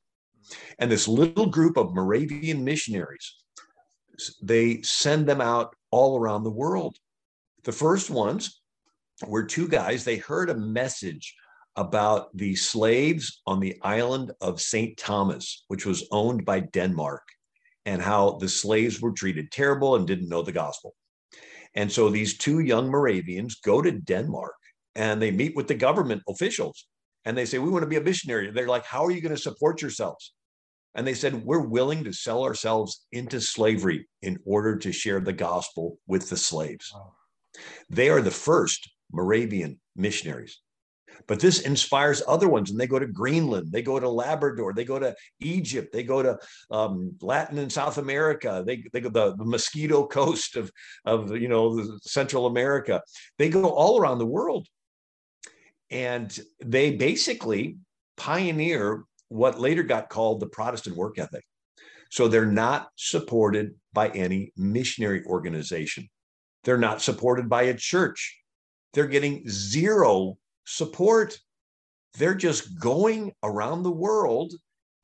And 0.79 0.89
this 0.89 1.07
little 1.07 1.47
group 1.47 1.77
of 1.77 1.93
Moravian 1.93 2.63
missionaries, 2.63 3.35
they 4.41 4.81
send 4.81 5.27
them 5.27 5.41
out 5.41 5.75
all 5.91 6.17
around 6.17 6.43
the 6.43 6.49
world. 6.49 6.97
The 7.65 7.71
first 7.71 8.09
ones 8.09 8.61
were 9.27 9.43
two 9.43 9.67
guys. 9.67 10.03
They 10.03 10.17
heard 10.17 10.49
a 10.49 10.55
message 10.55 11.35
about 11.79 12.35
the 12.35 12.53
slaves 12.55 13.41
on 13.47 13.61
the 13.61 13.79
island 13.83 14.33
of 14.41 14.59
St. 14.59 14.97
Thomas, 14.97 15.63
which 15.69 15.85
was 15.85 16.05
owned 16.11 16.43
by 16.43 16.59
Denmark, 16.59 17.23
and 17.85 18.01
how 18.01 18.31
the 18.31 18.49
slaves 18.49 18.99
were 18.99 19.13
treated 19.13 19.49
terrible 19.49 19.95
and 19.95 20.05
didn't 20.05 20.27
know 20.27 20.41
the 20.41 20.51
gospel. 20.51 20.93
And 21.75 21.89
so 21.89 22.09
these 22.09 22.37
two 22.37 22.59
young 22.59 22.91
Moravians 22.91 23.61
go 23.61 23.81
to 23.81 23.93
Denmark 23.93 24.55
and 24.93 25.21
they 25.21 25.31
meet 25.31 25.55
with 25.55 25.69
the 25.69 25.73
government 25.73 26.21
officials 26.27 26.85
and 27.23 27.37
they 27.37 27.45
say, 27.45 27.59
We 27.59 27.69
want 27.69 27.83
to 27.83 27.89
be 27.89 27.95
a 27.95 28.01
missionary. 28.01 28.51
They're 28.51 28.67
like, 28.67 28.85
How 28.85 29.05
are 29.05 29.11
you 29.11 29.21
going 29.21 29.35
to 29.35 29.41
support 29.41 29.81
yourselves? 29.81 30.33
And 30.95 31.07
they 31.07 31.13
said, 31.13 31.45
We're 31.45 31.65
willing 31.65 32.03
to 32.03 32.11
sell 32.11 32.43
ourselves 32.43 33.05
into 33.13 33.39
slavery 33.39 34.09
in 34.21 34.37
order 34.45 34.75
to 34.79 34.91
share 34.91 35.21
the 35.21 35.31
gospel 35.31 35.97
with 36.07 36.27
the 36.29 36.37
slaves. 36.37 36.91
Wow. 36.93 37.13
They 37.89 38.09
are 38.09 38.21
the 38.21 38.31
first 38.31 38.89
Moravian 39.13 39.79
missionaries. 39.95 40.59
But 41.27 41.39
this 41.39 41.61
inspires 41.61 42.23
other 42.27 42.49
ones, 42.49 42.71
and 42.71 42.79
they 42.79 42.87
go 42.87 42.99
to 42.99 43.05
Greenland, 43.05 43.71
they 43.71 43.81
go 43.81 43.99
to 43.99 44.09
Labrador, 44.09 44.73
they 44.73 44.85
go 44.85 44.99
to 44.99 45.15
Egypt, 45.39 45.93
they 45.93 46.03
go 46.03 46.23
to 46.23 46.39
um, 46.71 47.15
Latin 47.21 47.59
and 47.59 47.71
South 47.71 47.97
America, 47.97 48.63
they, 48.65 48.83
they 48.93 49.01
go 49.01 49.09
the, 49.09 49.35
the 49.35 49.45
mosquito 49.45 50.07
coast 50.07 50.55
of, 50.55 50.71
of 51.05 51.35
you 51.37 51.47
know 51.47 51.75
the 51.75 51.99
Central 52.01 52.47
America. 52.47 53.01
They 53.37 53.49
go 53.49 53.69
all 53.69 53.99
around 53.99 54.17
the 54.17 54.25
world, 54.25 54.67
and 55.91 56.37
they 56.63 56.95
basically 56.95 57.77
pioneer 58.17 59.03
what 59.29 59.59
later 59.59 59.83
got 59.83 60.09
called 60.09 60.39
the 60.39 60.47
Protestant 60.47 60.95
work 60.95 61.19
ethic. 61.19 61.43
So 62.11 62.27
they're 62.27 62.45
not 62.45 62.89
supported 62.95 63.75
by 63.93 64.09
any 64.09 64.51
missionary 64.57 65.23
organization. 65.25 66.09
They're 66.63 66.77
not 66.77 67.01
supported 67.01 67.47
by 67.47 67.63
a 67.63 67.75
church. 67.75 68.37
They're 68.93 69.07
getting 69.07 69.47
zero 69.47 70.37
support. 70.69 71.37
They're 72.17 72.35
just 72.35 72.79
going 72.79 73.33
around 73.43 73.83
the 73.83 73.91
world 73.91 74.53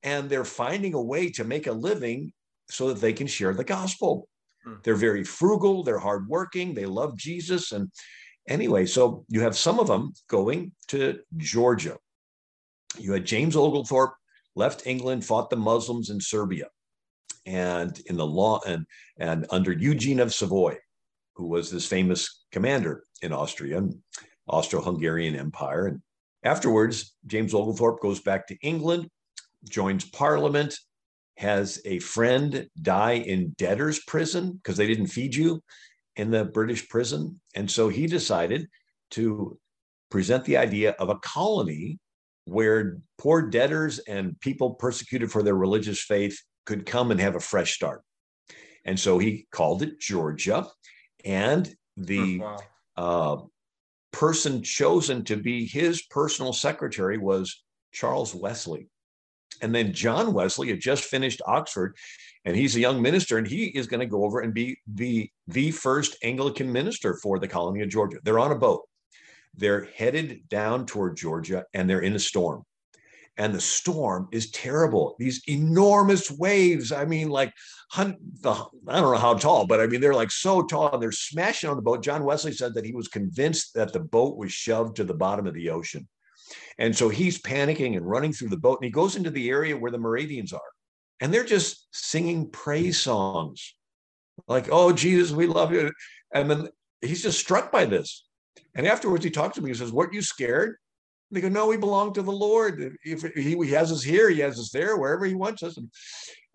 and 0.03 0.29
they're 0.29 0.45
finding 0.45 0.93
a 0.93 1.01
way 1.01 1.29
to 1.31 1.43
make 1.43 1.67
a 1.67 1.71
living 1.71 2.31
so 2.69 2.89
that 2.89 3.01
they 3.01 3.13
can 3.13 3.27
share 3.27 3.53
the 3.53 3.63
gospel. 3.63 4.27
Hmm. 4.63 4.75
They're 4.83 4.95
very 4.95 5.23
frugal, 5.23 5.83
they're 5.83 5.99
hardworking, 5.99 6.73
they 6.73 6.85
love 6.85 7.17
Jesus. 7.17 7.71
And 7.71 7.91
anyway, 8.47 8.85
so 8.85 9.25
you 9.29 9.41
have 9.41 9.57
some 9.57 9.79
of 9.79 9.87
them 9.87 10.13
going 10.29 10.71
to 10.89 11.19
Georgia. 11.37 11.97
You 12.97 13.13
had 13.13 13.25
James 13.25 13.55
Oglethorpe 13.55 14.15
left 14.55 14.87
England, 14.87 15.25
fought 15.25 15.49
the 15.49 15.57
Muslims 15.57 16.09
in 16.09 16.21
Serbia, 16.21 16.67
and 17.45 17.99
in 18.05 18.15
the 18.15 18.25
law 18.25 18.61
and 18.65 18.85
and 19.19 19.45
under 19.49 19.71
Eugene 19.71 20.19
of 20.19 20.33
Savoy, 20.33 20.77
who 21.35 21.47
was 21.47 21.69
this 21.69 21.85
famous 21.85 22.45
commander 22.51 23.03
in 23.21 23.33
Austria. 23.33 23.83
Austro-Hungarian 24.47 25.35
Empire. 25.35 25.87
And 25.87 26.01
afterwards, 26.43 27.15
James 27.25 27.53
Oglethorpe 27.53 28.01
goes 28.01 28.19
back 28.19 28.47
to 28.47 28.57
England, 28.61 29.09
joins 29.69 30.05
Parliament, 30.05 30.77
has 31.37 31.81
a 31.85 31.99
friend 31.99 32.69
die 32.81 33.13
in 33.13 33.55
debtor's 33.57 33.99
prison 34.05 34.53
because 34.53 34.77
they 34.77 34.87
didn't 34.87 35.07
feed 35.07 35.35
you 35.35 35.61
in 36.15 36.31
the 36.31 36.45
British 36.45 36.87
prison. 36.87 37.39
And 37.55 37.69
so 37.69 37.89
he 37.89 38.07
decided 38.07 38.67
to 39.11 39.57
present 40.09 40.45
the 40.45 40.57
idea 40.57 40.91
of 40.91 41.09
a 41.09 41.19
colony 41.19 41.99
where 42.45 42.99
poor 43.17 43.41
debtors 43.41 43.99
and 43.99 44.39
people 44.39 44.75
persecuted 44.75 45.31
for 45.31 45.43
their 45.43 45.55
religious 45.55 46.01
faith 46.01 46.39
could 46.65 46.85
come 46.85 47.11
and 47.11 47.19
have 47.19 47.35
a 47.35 47.39
fresh 47.39 47.73
start. 47.73 48.01
And 48.85 48.99
so 48.99 49.17
he 49.17 49.47
called 49.51 49.81
it 49.81 49.99
Georgia. 49.99 50.67
And 51.25 51.73
the 51.97 52.41
oh, 52.41 52.57
wow. 52.97 53.41
uh, 53.41 53.43
person 54.15 54.63
chosen 54.63 55.25
to 55.25 55.35
be 55.35 55.65
his 55.65 56.03
personal 56.03 56.53
secretary 56.53 57.17
was 57.17 57.63
Charles 57.91 58.33
Wesley. 58.33 58.87
And 59.61 59.75
then 59.75 59.91
John 59.91 60.31
Wesley 60.31 60.69
had 60.69 60.79
just 60.79 61.03
finished 61.03 61.41
Oxford 61.45 61.97
and 62.45 62.55
he's 62.55 62.77
a 62.77 62.79
young 62.79 63.01
minister 63.01 63.37
and 63.37 63.45
he 63.45 63.65
is 63.65 63.87
going 63.87 63.99
to 63.99 64.05
go 64.05 64.23
over 64.23 64.39
and 64.39 64.53
be 64.53 64.77
the, 64.87 65.29
the 65.47 65.71
first 65.71 66.15
Anglican 66.23 66.71
minister 66.71 67.17
for 67.21 67.39
the 67.39 67.47
colony 67.47 67.81
of 67.81 67.89
Georgia. 67.89 68.19
They're 68.23 68.39
on 68.39 68.53
a 68.53 68.57
boat. 68.57 68.83
They're 69.53 69.89
headed 69.95 70.47
down 70.47 70.85
toward 70.85 71.17
Georgia 71.17 71.65
and 71.73 71.89
they're 71.89 71.99
in 71.99 72.15
a 72.15 72.19
storm 72.19 72.63
and 73.37 73.53
the 73.53 73.61
storm 73.61 74.27
is 74.31 74.51
terrible. 74.51 75.15
These 75.19 75.41
enormous 75.47 76.31
waves. 76.31 76.91
I 76.91 77.05
mean, 77.05 77.29
like, 77.29 77.53
I 77.95 78.03
don't 78.03 78.21
know 78.85 79.15
how 79.15 79.33
tall, 79.33 79.67
but 79.67 79.81
I 79.81 79.87
mean, 79.87 80.01
they're 80.01 80.13
like 80.13 80.31
so 80.31 80.63
tall 80.63 80.93
and 80.93 81.01
they're 81.01 81.11
smashing 81.11 81.69
on 81.69 81.75
the 81.75 81.81
boat. 81.81 82.03
John 82.03 82.23
Wesley 82.23 82.53
said 82.53 82.73
that 82.73 82.85
he 82.85 82.93
was 82.93 83.07
convinced 83.07 83.73
that 83.73 83.93
the 83.93 83.99
boat 83.99 84.37
was 84.37 84.51
shoved 84.51 84.95
to 84.97 85.03
the 85.03 85.13
bottom 85.13 85.47
of 85.47 85.53
the 85.53 85.69
ocean. 85.69 86.07
And 86.77 86.95
so 86.95 87.09
he's 87.09 87.41
panicking 87.41 87.97
and 87.97 88.07
running 88.07 88.31
through 88.31 88.49
the 88.49 88.57
boat 88.57 88.79
and 88.79 88.85
he 88.85 88.91
goes 88.91 89.15
into 89.15 89.31
the 89.31 89.49
area 89.49 89.77
where 89.77 89.91
the 89.91 89.97
Moravians 89.97 90.53
are. 90.53 90.61
And 91.21 91.33
they're 91.33 91.45
just 91.45 91.87
singing 91.91 92.49
praise 92.49 92.99
songs 92.99 93.75
like, 94.47 94.67
oh, 94.71 94.91
Jesus, 94.91 95.31
we 95.31 95.47
love 95.47 95.71
you. 95.71 95.91
And 96.33 96.49
then 96.49 96.69
he's 97.01 97.23
just 97.23 97.39
struck 97.39 97.71
by 97.71 97.85
this. 97.85 98.25
And 98.75 98.85
afterwards, 98.85 99.23
he 99.23 99.31
talks 99.31 99.55
to 99.55 99.61
me. 99.61 99.69
He 99.69 99.75
says, 99.75 99.91
Weren't 99.91 100.13
you 100.13 100.21
scared? 100.21 100.75
They 101.31 101.41
go, 101.41 101.49
no, 101.49 101.67
we 101.67 101.77
belong 101.77 102.13
to 102.13 102.21
the 102.21 102.31
Lord. 102.31 102.97
If 103.03 103.23
he, 103.33 103.55
he 103.55 103.71
has 103.71 103.91
us 103.91 104.03
here, 104.03 104.29
he 104.29 104.39
has 104.39 104.59
us 104.59 104.69
there, 104.69 104.95
wherever 104.97 105.25
he 105.25 105.33
wants 105.33 105.63
us. 105.63 105.77
And, 105.77 105.89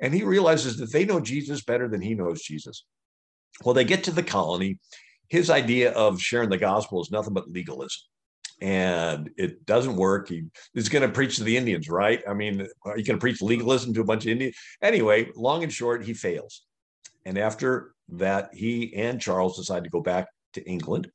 and 0.00 0.14
he 0.14 0.22
realizes 0.22 0.76
that 0.78 0.92
they 0.92 1.04
know 1.04 1.20
Jesus 1.20 1.62
better 1.62 1.88
than 1.88 2.00
he 2.00 2.14
knows 2.14 2.42
Jesus. 2.42 2.84
Well, 3.64 3.74
they 3.74 3.84
get 3.84 4.04
to 4.04 4.12
the 4.12 4.22
colony. 4.22 4.78
His 5.28 5.50
idea 5.50 5.92
of 5.92 6.20
sharing 6.20 6.50
the 6.50 6.58
gospel 6.58 7.02
is 7.02 7.10
nothing 7.10 7.34
but 7.34 7.50
legalism. 7.50 8.00
And 8.62 9.30
it 9.36 9.64
doesn't 9.66 9.96
work. 9.96 10.28
He 10.28 10.44
is 10.74 10.88
going 10.88 11.02
to 11.02 11.12
preach 11.12 11.36
to 11.36 11.44
the 11.44 11.56
Indians, 11.56 11.88
right? 11.88 12.22
I 12.28 12.34
mean, 12.34 12.66
are 12.84 12.98
you 12.98 13.04
going 13.04 13.18
to 13.18 13.20
preach 13.20 13.40
legalism 13.42 13.94
to 13.94 14.02
a 14.02 14.04
bunch 14.04 14.24
of 14.24 14.32
Indians? 14.32 14.54
Anyway, 14.82 15.30
long 15.34 15.62
and 15.62 15.72
short, 15.72 16.04
he 16.04 16.14
fails. 16.14 16.62
And 17.24 17.38
after 17.38 17.94
that, 18.10 18.50
he 18.52 18.94
and 18.94 19.20
Charles 19.20 19.56
decide 19.56 19.84
to 19.84 19.90
go 19.90 20.00
back 20.00 20.28
to 20.54 20.62
England. 20.64 21.10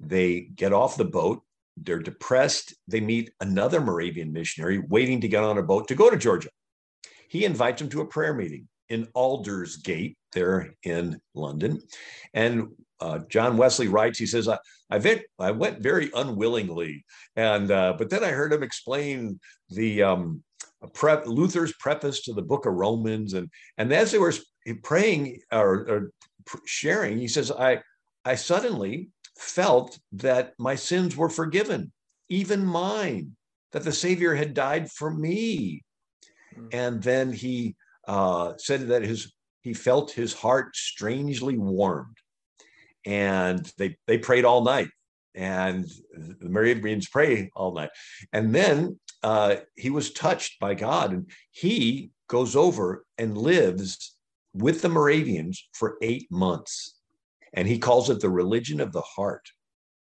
They 0.00 0.40
get 0.40 0.72
off 0.72 0.96
the 0.96 1.04
boat. 1.04 1.42
They're 1.76 1.98
depressed. 1.98 2.74
They 2.88 3.00
meet 3.00 3.30
another 3.40 3.80
Moravian 3.80 4.32
missionary 4.32 4.78
waiting 4.78 5.20
to 5.20 5.28
get 5.28 5.44
on 5.44 5.58
a 5.58 5.62
boat 5.62 5.88
to 5.88 5.94
go 5.94 6.10
to 6.10 6.16
Georgia. 6.16 6.48
He 7.28 7.44
invites 7.44 7.80
them 7.80 7.90
to 7.90 8.00
a 8.00 8.06
prayer 8.06 8.34
meeting 8.34 8.68
in 8.88 9.08
Aldersgate, 9.14 10.16
there 10.32 10.74
in 10.82 11.20
London. 11.34 11.82
And 12.34 12.68
uh, 13.00 13.20
John 13.28 13.56
Wesley 13.56 13.88
writes, 13.88 14.18
he 14.18 14.26
says, 14.26 14.48
I, 14.48 14.58
I, 14.90 14.98
went, 14.98 15.22
I 15.38 15.50
went 15.50 15.80
very 15.80 16.10
unwillingly. 16.14 17.04
And, 17.34 17.70
uh, 17.70 17.94
but 17.98 18.10
then 18.10 18.22
I 18.22 18.28
heard 18.28 18.52
him 18.52 18.62
explain 18.62 19.40
the 19.70 20.02
um, 20.02 20.42
pre- 20.94 21.24
Luther's 21.24 21.74
preface 21.74 22.22
to 22.22 22.32
the 22.32 22.42
book 22.42 22.66
of 22.66 22.74
Romans. 22.74 23.34
And, 23.34 23.50
and 23.76 23.92
as 23.92 24.12
they 24.12 24.18
were 24.18 24.34
praying 24.82 25.40
or, 25.50 25.88
or 25.88 26.10
sharing, 26.64 27.18
he 27.18 27.28
says, 27.28 27.50
I, 27.50 27.80
I 28.24 28.34
suddenly 28.34 29.10
felt 29.38 29.98
that 30.12 30.54
my 30.58 30.74
sins 30.74 31.16
were 31.16 31.28
forgiven, 31.28 31.92
even 32.28 32.64
mine, 32.64 33.36
that 33.72 33.84
the 33.84 33.92
Savior 33.92 34.34
had 34.34 34.54
died 34.54 34.90
for 34.90 35.10
me. 35.10 35.82
Mm. 36.56 36.68
And 36.72 37.02
then 37.02 37.32
he 37.32 37.76
uh, 38.06 38.54
said 38.58 38.88
that 38.88 39.02
his 39.02 39.32
he 39.62 39.74
felt 39.74 40.12
his 40.12 40.32
heart 40.32 40.76
strangely 40.76 41.58
warmed, 41.58 42.16
and 43.04 43.70
they 43.78 43.96
they 44.06 44.18
prayed 44.18 44.44
all 44.44 44.62
night, 44.62 44.88
and 45.34 45.84
the 46.12 46.48
Moravians 46.48 47.08
pray 47.08 47.50
all 47.56 47.74
night, 47.74 47.90
and 48.32 48.54
then 48.54 49.00
uh, 49.24 49.56
he 49.74 49.90
was 49.90 50.12
touched 50.12 50.60
by 50.60 50.74
God, 50.74 51.12
and 51.12 51.30
he 51.50 52.10
goes 52.28 52.54
over 52.54 53.04
and 53.18 53.36
lives 53.36 54.16
with 54.54 54.82
the 54.82 54.88
Moravians 54.88 55.68
for 55.72 55.98
eight 56.00 56.30
months, 56.30 56.95
and 57.56 57.66
he 57.66 57.78
calls 57.78 58.10
it 58.10 58.20
the 58.20 58.30
religion 58.30 58.80
of 58.80 58.92
the 58.92 59.00
heart. 59.00 59.50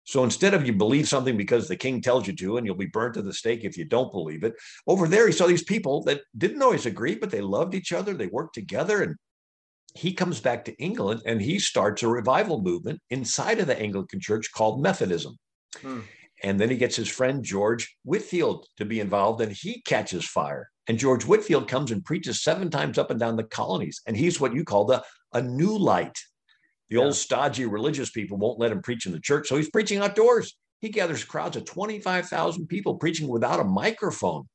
So 0.03 0.23
instead 0.23 0.53
of 0.53 0.65
you 0.65 0.71
believe 0.71 1.07
something 1.07 1.35
because 1.35 1.67
the 1.67 1.75
king 1.75 2.01
tells 2.01 2.27
you 2.27 2.35
to, 2.37 2.57
and 2.57 2.65
you'll 2.65 2.75
be 2.75 2.85
burnt 2.85 3.17
at 3.17 3.25
the 3.25 3.33
stake 3.33 3.63
if 3.63 3.77
you 3.77 3.83
don't 3.83 4.11
believe 4.11 4.43
it, 4.43 4.53
over 4.85 5.07
there 5.07 5.27
he 5.27 5.33
saw 5.33 5.47
these 5.47 5.63
people 5.63 6.03
that 6.03 6.21
didn't 6.37 6.61
always 6.61 6.85
agree, 6.85 7.15
but 7.15 7.29
they 7.29 7.41
loved 7.41 7.75
each 7.75 7.91
other. 7.91 8.13
They 8.13 8.27
worked 8.27 8.55
together. 8.55 9.01
And 9.01 9.15
he 9.95 10.13
comes 10.13 10.39
back 10.39 10.63
to 10.65 10.77
England 10.77 11.23
and 11.25 11.41
he 11.41 11.59
starts 11.59 12.03
a 12.03 12.07
revival 12.07 12.61
movement 12.61 13.01
inside 13.09 13.59
of 13.59 13.67
the 13.67 13.77
Anglican 13.77 14.19
church 14.19 14.51
called 14.53 14.81
Methodism. 14.81 15.37
Hmm. 15.81 16.01
And 16.43 16.59
then 16.59 16.69
he 16.69 16.77
gets 16.77 16.95
his 16.95 17.09
friend 17.09 17.43
George 17.43 17.97
Whitefield 18.03 18.67
to 18.77 18.85
be 18.85 18.99
involved, 18.99 19.41
and 19.41 19.51
he 19.51 19.81
catches 19.81 20.23
fire. 20.23 20.69
And 20.87 20.99
George 20.99 21.25
Whitefield 21.25 21.67
comes 21.67 21.91
and 21.91 22.05
preaches 22.05 22.43
seven 22.43 22.69
times 22.69 22.97
up 22.97 23.09
and 23.09 23.19
down 23.19 23.35
the 23.35 23.43
colonies. 23.43 24.01
And 24.05 24.15
he's 24.15 24.39
what 24.39 24.53
you 24.53 24.63
call 24.63 24.85
the 24.85 25.03
a 25.33 25.41
new 25.41 25.77
light. 25.77 26.17
The 26.89 26.97
yeah. 26.97 27.03
old 27.03 27.15
stodgy 27.15 27.65
religious 27.65 28.09
people 28.09 28.37
won't 28.37 28.59
let 28.59 28.71
him 28.71 28.81
preach 28.81 29.05
in 29.05 29.11
the 29.11 29.19
church. 29.19 29.47
So 29.47 29.57
he's 29.57 29.69
preaching 29.69 29.99
outdoors. 29.99 30.55
He 30.79 30.89
gathers 30.89 31.23
crowds 31.23 31.57
of 31.57 31.65
25,000 31.65 32.67
people 32.67 32.95
preaching 32.95 33.27
without 33.27 33.59
a 33.59 33.63
microphone. 33.63 34.47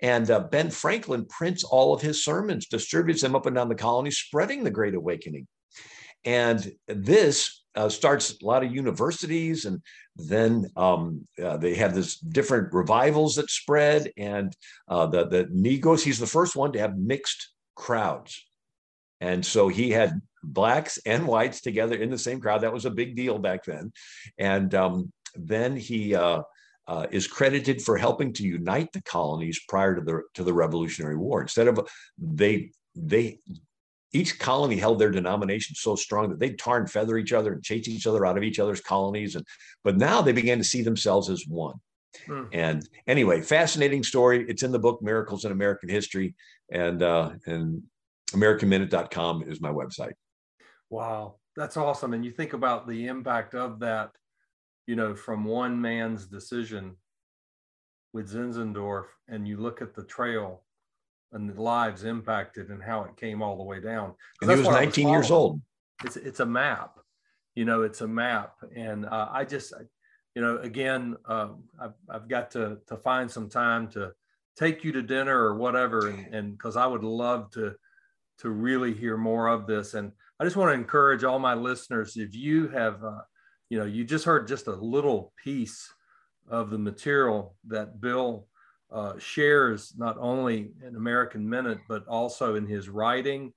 And 0.00 0.30
uh, 0.30 0.40
Ben 0.40 0.70
Franklin 0.70 1.24
prints 1.26 1.64
all 1.64 1.94
of 1.94 2.02
his 2.02 2.24
sermons, 2.24 2.66
distributes 2.66 3.22
them 3.22 3.34
up 3.34 3.46
and 3.46 3.56
down 3.56 3.68
the 3.68 3.74
colony, 3.74 4.10
spreading 4.10 4.62
the 4.62 4.70
Great 4.70 4.94
Awakening. 4.94 5.46
And 6.24 6.72
this 6.86 7.64
uh, 7.76 7.88
starts 7.88 8.32
a 8.42 8.44
lot 8.44 8.64
of 8.64 8.74
universities, 8.74 9.64
and 9.64 9.80
then 10.16 10.66
um, 10.76 11.26
uh, 11.42 11.56
they 11.56 11.74
have 11.74 11.94
this 11.94 12.18
different 12.18 12.72
revivals 12.72 13.36
that 13.36 13.50
spread. 13.50 14.10
And 14.16 14.52
uh, 14.88 15.06
the 15.06 15.26
the 15.26 15.44
Negros, 15.44 16.02
he's 16.02 16.18
the 16.18 16.26
first 16.26 16.56
one 16.56 16.72
to 16.72 16.78
have 16.78 16.98
mixed 16.98 17.50
crowds, 17.74 18.44
and 19.20 19.44
so 19.44 19.68
he 19.68 19.90
had 19.90 20.20
blacks 20.46 20.98
and 21.06 21.26
whites 21.26 21.60
together 21.60 21.96
in 21.96 22.10
the 22.10 22.18
same 22.18 22.40
crowd. 22.40 22.62
That 22.62 22.72
was 22.72 22.84
a 22.84 22.90
big 22.90 23.16
deal 23.16 23.38
back 23.38 23.64
then. 23.64 23.92
And 24.38 24.74
um, 24.74 25.12
then 25.34 25.76
he 25.76 26.14
uh, 26.14 26.42
uh, 26.86 27.06
is 27.10 27.26
credited 27.26 27.82
for 27.82 27.96
helping 27.96 28.32
to 28.34 28.44
unite 28.44 28.92
the 28.92 29.02
colonies 29.02 29.60
prior 29.68 29.94
to 29.94 30.00
the 30.00 30.22
to 30.34 30.44
the 30.44 30.54
Revolutionary 30.54 31.16
War. 31.16 31.42
Instead 31.42 31.68
of 31.68 31.80
they 32.18 32.70
they 32.94 33.40
each 34.12 34.38
colony 34.38 34.76
held 34.76 34.98
their 34.98 35.10
denomination 35.10 35.74
so 35.74 35.96
strong 35.96 36.30
that 36.30 36.38
they'd 36.38 36.58
tar 36.58 36.78
and 36.78 36.90
feather 36.90 37.18
each 37.18 37.32
other 37.32 37.52
and 37.52 37.62
chase 37.62 37.88
each 37.88 38.06
other 38.06 38.24
out 38.24 38.36
of 38.36 38.44
each 38.44 38.58
other's 38.58 38.80
colonies. 38.80 39.34
And 39.34 39.44
but 39.84 39.96
now 39.96 40.22
they 40.22 40.32
began 40.32 40.58
to 40.58 40.64
see 40.64 40.82
themselves 40.82 41.28
as 41.28 41.44
one. 41.46 41.74
Hmm. 42.26 42.44
And 42.52 42.88
anyway, 43.06 43.42
fascinating 43.42 44.02
story. 44.02 44.46
It's 44.48 44.62
in 44.62 44.72
the 44.72 44.78
book 44.78 45.02
Miracles 45.02 45.44
in 45.44 45.52
American 45.52 45.88
History, 45.88 46.34
and 46.70 47.02
uh, 47.02 47.32
and 47.46 47.82
AmericanMinute.com 48.32 49.44
is 49.48 49.60
my 49.60 49.70
website. 49.70 50.14
Wow, 50.90 51.36
that's 51.56 51.76
awesome. 51.76 52.12
And 52.12 52.24
you 52.24 52.30
think 52.30 52.52
about 52.52 52.86
the 52.86 53.06
impact 53.06 53.54
of 53.54 53.80
that, 53.80 54.12
you 54.86 54.96
know, 54.96 55.14
from 55.14 55.44
one 55.44 55.80
man's 55.80 56.26
decision 56.26 56.96
with 58.12 58.32
Zinzendorf, 58.32 59.06
and 59.28 59.46
you 59.46 59.56
look 59.56 59.82
at 59.82 59.94
the 59.94 60.04
trail 60.04 60.62
and 61.32 61.50
the 61.50 61.60
lives 61.60 62.04
impacted 62.04 62.70
and 62.70 62.82
how 62.82 63.02
it 63.02 63.16
came 63.16 63.42
all 63.42 63.56
the 63.56 63.62
way 63.62 63.80
down. 63.80 64.14
And 64.40 64.50
he 64.50 64.56
was 64.56 64.68
19 64.68 65.08
was 65.08 65.12
years 65.12 65.30
old. 65.30 65.60
It's 66.04 66.16
it's 66.16 66.40
a 66.40 66.46
map, 66.46 66.98
you 67.54 67.64
know, 67.64 67.82
it's 67.82 68.02
a 68.02 68.08
map, 68.08 68.54
and 68.74 69.06
uh, 69.06 69.28
I 69.30 69.44
just, 69.44 69.72
you 70.34 70.42
know, 70.42 70.58
again, 70.58 71.16
uh, 71.26 71.48
I've 71.80 71.94
I've 72.08 72.28
got 72.28 72.50
to 72.52 72.78
to 72.86 72.96
find 72.96 73.30
some 73.30 73.48
time 73.48 73.88
to 73.92 74.12
take 74.56 74.84
you 74.84 74.92
to 74.92 75.02
dinner 75.02 75.38
or 75.38 75.56
whatever, 75.56 76.08
and 76.08 76.52
because 76.52 76.76
I 76.76 76.86
would 76.86 77.04
love 77.04 77.50
to 77.52 77.74
to 78.38 78.50
really 78.50 78.92
hear 78.92 79.16
more 79.16 79.48
of 79.48 79.66
this 79.66 79.94
and 79.94 80.12
I 80.38 80.44
just 80.44 80.56
want 80.56 80.70
to 80.70 80.74
encourage 80.74 81.24
all 81.24 81.38
my 81.38 81.54
listeners 81.54 82.16
if 82.16 82.34
you 82.34 82.68
have, 82.68 83.02
uh, 83.02 83.22
you 83.70 83.78
know, 83.78 83.86
you 83.86 84.04
just 84.04 84.26
heard 84.26 84.46
just 84.46 84.66
a 84.66 84.74
little 84.74 85.32
piece 85.42 85.90
of 86.48 86.70
the 86.70 86.78
material 86.78 87.56
that 87.68 88.00
Bill 88.00 88.46
uh, 88.92 89.18
shares, 89.18 89.94
not 89.96 90.16
only 90.20 90.72
in 90.86 90.94
American 90.94 91.48
Minute, 91.48 91.78
but 91.88 92.06
also 92.06 92.54
in 92.54 92.66
his 92.66 92.88
writing 92.90 93.52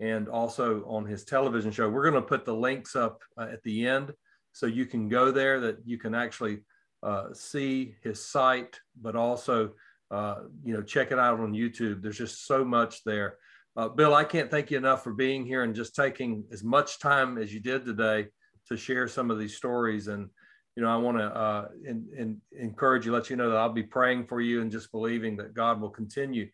and 0.00 0.28
also 0.28 0.82
on 0.86 1.04
his 1.04 1.24
television 1.24 1.70
show. 1.70 1.88
We're 1.90 2.10
going 2.10 2.22
to 2.22 2.28
put 2.28 2.46
the 2.46 2.54
links 2.54 2.96
up 2.96 3.22
uh, 3.36 3.48
at 3.52 3.62
the 3.62 3.86
end 3.86 4.12
so 4.52 4.66
you 4.66 4.86
can 4.86 5.08
go 5.08 5.30
there, 5.30 5.60
that 5.60 5.78
you 5.84 5.98
can 5.98 6.14
actually 6.14 6.60
uh, 7.02 7.34
see 7.34 7.96
his 8.02 8.24
site, 8.24 8.80
but 9.00 9.14
also, 9.14 9.72
uh, 10.10 10.44
you 10.64 10.72
know, 10.72 10.82
check 10.82 11.12
it 11.12 11.18
out 11.18 11.38
on 11.38 11.52
YouTube. 11.52 12.00
There's 12.00 12.18
just 12.18 12.46
so 12.46 12.64
much 12.64 13.04
there. 13.04 13.36
Uh, 13.76 13.88
Bill, 13.88 14.14
I 14.14 14.24
can't 14.24 14.50
thank 14.50 14.70
you 14.70 14.78
enough 14.78 15.02
for 15.02 15.12
being 15.12 15.44
here 15.44 15.64
and 15.64 15.74
just 15.74 15.96
taking 15.96 16.44
as 16.52 16.62
much 16.62 17.00
time 17.00 17.38
as 17.38 17.52
you 17.52 17.60
did 17.60 17.84
today 17.84 18.28
to 18.68 18.76
share 18.76 19.08
some 19.08 19.30
of 19.30 19.38
these 19.38 19.56
stories. 19.56 20.06
And, 20.06 20.28
you 20.76 20.82
know, 20.82 20.88
I 20.88 20.96
want 20.96 21.18
to 21.18 21.24
uh, 21.24 21.68
in, 21.84 22.06
in, 22.16 22.40
encourage 22.56 23.04
you, 23.04 23.12
let 23.12 23.30
you 23.30 23.36
know 23.36 23.50
that 23.50 23.56
I'll 23.56 23.72
be 23.72 23.82
praying 23.82 24.26
for 24.26 24.40
you 24.40 24.62
and 24.62 24.70
just 24.70 24.92
believing 24.92 25.36
that 25.38 25.54
God 25.54 25.80
will 25.80 25.90
continue 25.90 26.48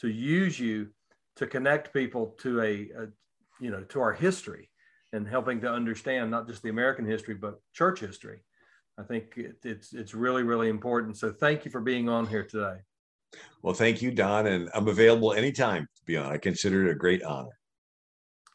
to 0.00 0.08
use 0.08 0.58
you 0.58 0.88
to 1.36 1.46
connect 1.46 1.92
people 1.92 2.34
to 2.40 2.60
a, 2.62 2.88
a 2.96 3.06
you 3.60 3.70
know, 3.70 3.82
to 3.84 4.00
our 4.00 4.12
history 4.12 4.70
and 5.12 5.28
helping 5.28 5.60
to 5.60 5.70
understand 5.70 6.30
not 6.30 6.48
just 6.48 6.62
the 6.62 6.70
American 6.70 7.04
history, 7.04 7.34
but 7.34 7.60
church 7.74 8.00
history. 8.00 8.40
I 8.98 9.02
think 9.02 9.34
it, 9.36 9.56
it's, 9.62 9.92
it's 9.92 10.14
really, 10.14 10.42
really 10.42 10.70
important. 10.70 11.18
So 11.18 11.32
thank 11.32 11.66
you 11.66 11.70
for 11.70 11.80
being 11.80 12.08
on 12.08 12.26
here 12.26 12.44
today. 12.44 12.76
Well, 13.62 13.74
thank 13.74 14.02
you, 14.02 14.10
Don, 14.10 14.46
and 14.46 14.70
I'm 14.74 14.88
available 14.88 15.32
anytime 15.32 15.86
to 16.02 16.06
be 16.06 16.16
on. 16.16 16.32
I 16.32 16.38
consider 16.38 16.86
it 16.86 16.92
a 16.92 16.94
great 16.94 17.22
honor. 17.22 17.58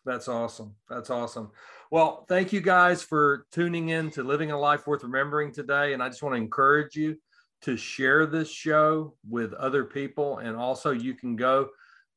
That's 0.05 0.27
awesome. 0.27 0.75
That's 0.89 1.09
awesome. 1.09 1.51
Well, 1.91 2.25
thank 2.29 2.53
you 2.53 2.61
guys 2.61 3.03
for 3.03 3.45
tuning 3.51 3.89
in 3.89 4.09
to 4.11 4.23
Living 4.23 4.51
a 4.51 4.59
Life 4.59 4.87
Worth 4.87 5.03
Remembering 5.03 5.51
today. 5.51 5.93
And 5.93 6.01
I 6.01 6.07
just 6.07 6.23
want 6.23 6.33
to 6.33 6.41
encourage 6.41 6.95
you 6.95 7.17
to 7.63 7.75
share 7.75 8.25
this 8.25 8.49
show 8.49 9.15
with 9.29 9.53
other 9.53 9.83
people. 9.83 10.37
And 10.37 10.55
also, 10.55 10.91
you 10.91 11.13
can 11.13 11.35
go 11.35 11.69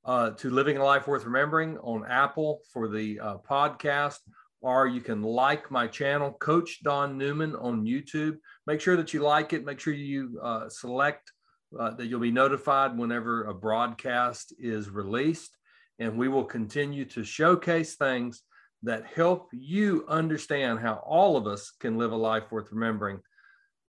uh, 0.04 0.30
to 0.30 0.50
Living 0.50 0.76
a 0.76 0.84
Life 0.84 1.08
Worth 1.08 1.24
Remembering 1.24 1.78
on 1.78 2.04
Apple 2.06 2.60
for 2.72 2.88
the 2.88 3.18
uh, 3.20 3.36
podcast, 3.38 4.18
or 4.60 4.86
you 4.86 5.00
can 5.00 5.22
like 5.22 5.70
my 5.70 5.86
channel, 5.86 6.32
Coach 6.32 6.82
Don 6.82 7.18
Newman, 7.18 7.56
on 7.56 7.84
YouTube. 7.84 8.36
Make 8.66 8.80
sure 8.80 8.96
that 8.96 9.12
you 9.12 9.20
like 9.20 9.52
it. 9.52 9.64
Make 9.64 9.80
sure 9.80 9.94
you 9.94 10.38
uh, 10.42 10.68
select 10.68 11.32
uh, 11.78 11.90
that 11.92 12.06
you'll 12.06 12.20
be 12.20 12.30
notified 12.30 12.96
whenever 12.96 13.44
a 13.44 13.54
broadcast 13.54 14.52
is 14.58 14.90
released. 14.90 15.56
And 15.98 16.16
we 16.16 16.28
will 16.28 16.44
continue 16.44 17.04
to 17.06 17.24
showcase 17.24 17.96
things 17.96 18.42
that 18.82 19.06
help 19.06 19.48
you 19.52 20.04
understand 20.08 20.80
how 20.80 20.94
all 21.06 21.36
of 21.36 21.46
us 21.46 21.72
can 21.78 21.98
live 21.98 22.12
a 22.12 22.16
life 22.16 22.50
worth 22.50 22.72
remembering. 22.72 23.20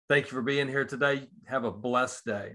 Thank 0.07 0.25
you 0.25 0.32
for 0.32 0.41
being 0.41 0.69
here 0.69 0.86
today. 0.86 1.28
Have 1.45 1.65
a 1.65 1.71
blessed 1.71 2.25
day. 2.25 2.53